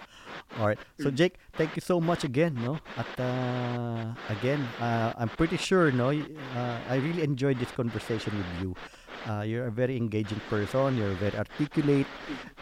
[0.56, 0.80] Alright.
[1.00, 1.16] So Mm.
[1.16, 2.78] Jake, thank you so much again, no?
[2.94, 8.50] At uh, again, uh, I'm pretty sure, no, uh, I really enjoyed this conversation with
[8.60, 8.70] you.
[9.26, 10.94] Uh, you're a very engaging person.
[10.96, 12.06] You're very articulate.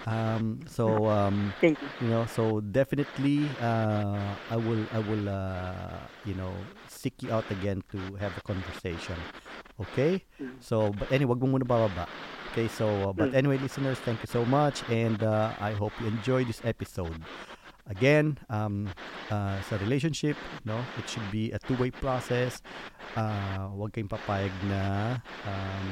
[0.06, 4.20] Um, so um, thank you you know so definitely uh,
[4.52, 5.96] i will i will uh,
[6.28, 6.52] you know
[7.04, 9.20] seek you out again to have a conversation
[9.76, 10.24] okay?
[10.40, 10.56] Mm.
[10.64, 12.08] so but anyway wag mo muna bababa
[12.50, 12.64] okay?
[12.72, 13.38] So uh, but Mm.
[13.44, 17.20] anyway listeners thank you so much and uh, i hope you enjoy this episode.
[17.84, 18.96] Again um
[19.28, 20.80] uh, sa relationship no?
[20.96, 22.64] It should be a two-way process.
[23.12, 25.84] Uh, wag kayong papayag na um,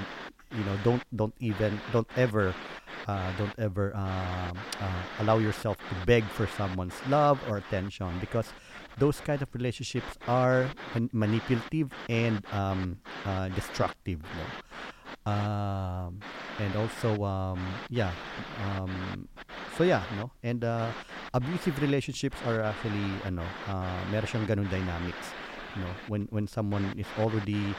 [0.57, 2.57] you know don't don't even don't ever
[3.05, 8.49] uh, don't ever um, uh, allow yourself to beg for someone's love or attention because
[8.99, 14.21] those kind of relationships are man- manipulative and um, uh, destructive
[15.27, 16.19] um,
[16.59, 18.13] and also um, yeah
[18.65, 19.29] um,
[19.77, 20.31] so yeah no?
[20.43, 20.91] And uh,
[21.35, 25.33] abusive relationships are actually ano uh, meron siyang ganun dynamics
[25.79, 25.89] no?
[26.09, 27.75] When when someone is already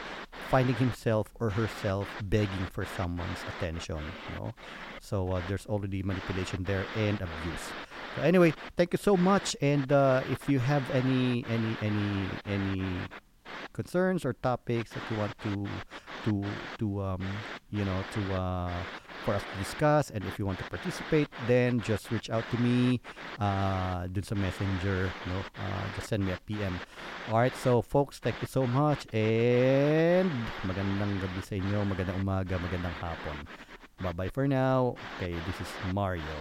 [0.50, 4.00] finding himself or herself begging for someone's attention
[4.36, 4.54] no?
[5.00, 7.66] So uh, there's already manipulation there and abuse
[8.22, 12.84] anyway thank you so much and uh, if you have any any any any
[13.72, 15.66] concerns or topics that you want to
[16.24, 16.44] to
[16.78, 17.22] to um
[17.70, 18.70] you know to uh
[19.24, 20.10] for us to discuss.
[20.10, 23.00] And if you want to participate, then just reach out to me
[23.40, 25.10] uh, dun sa messenger.
[25.26, 25.40] No?
[25.56, 26.78] Uh, just send me a PM.
[27.32, 29.08] Alright, so folks, thank you so much.
[29.16, 30.30] And
[30.68, 33.48] magandang gabi sa inyo, magandang umaga, magandang hapon.
[34.04, 35.00] Bye-bye for now.
[35.16, 36.36] Okay, this is Mario.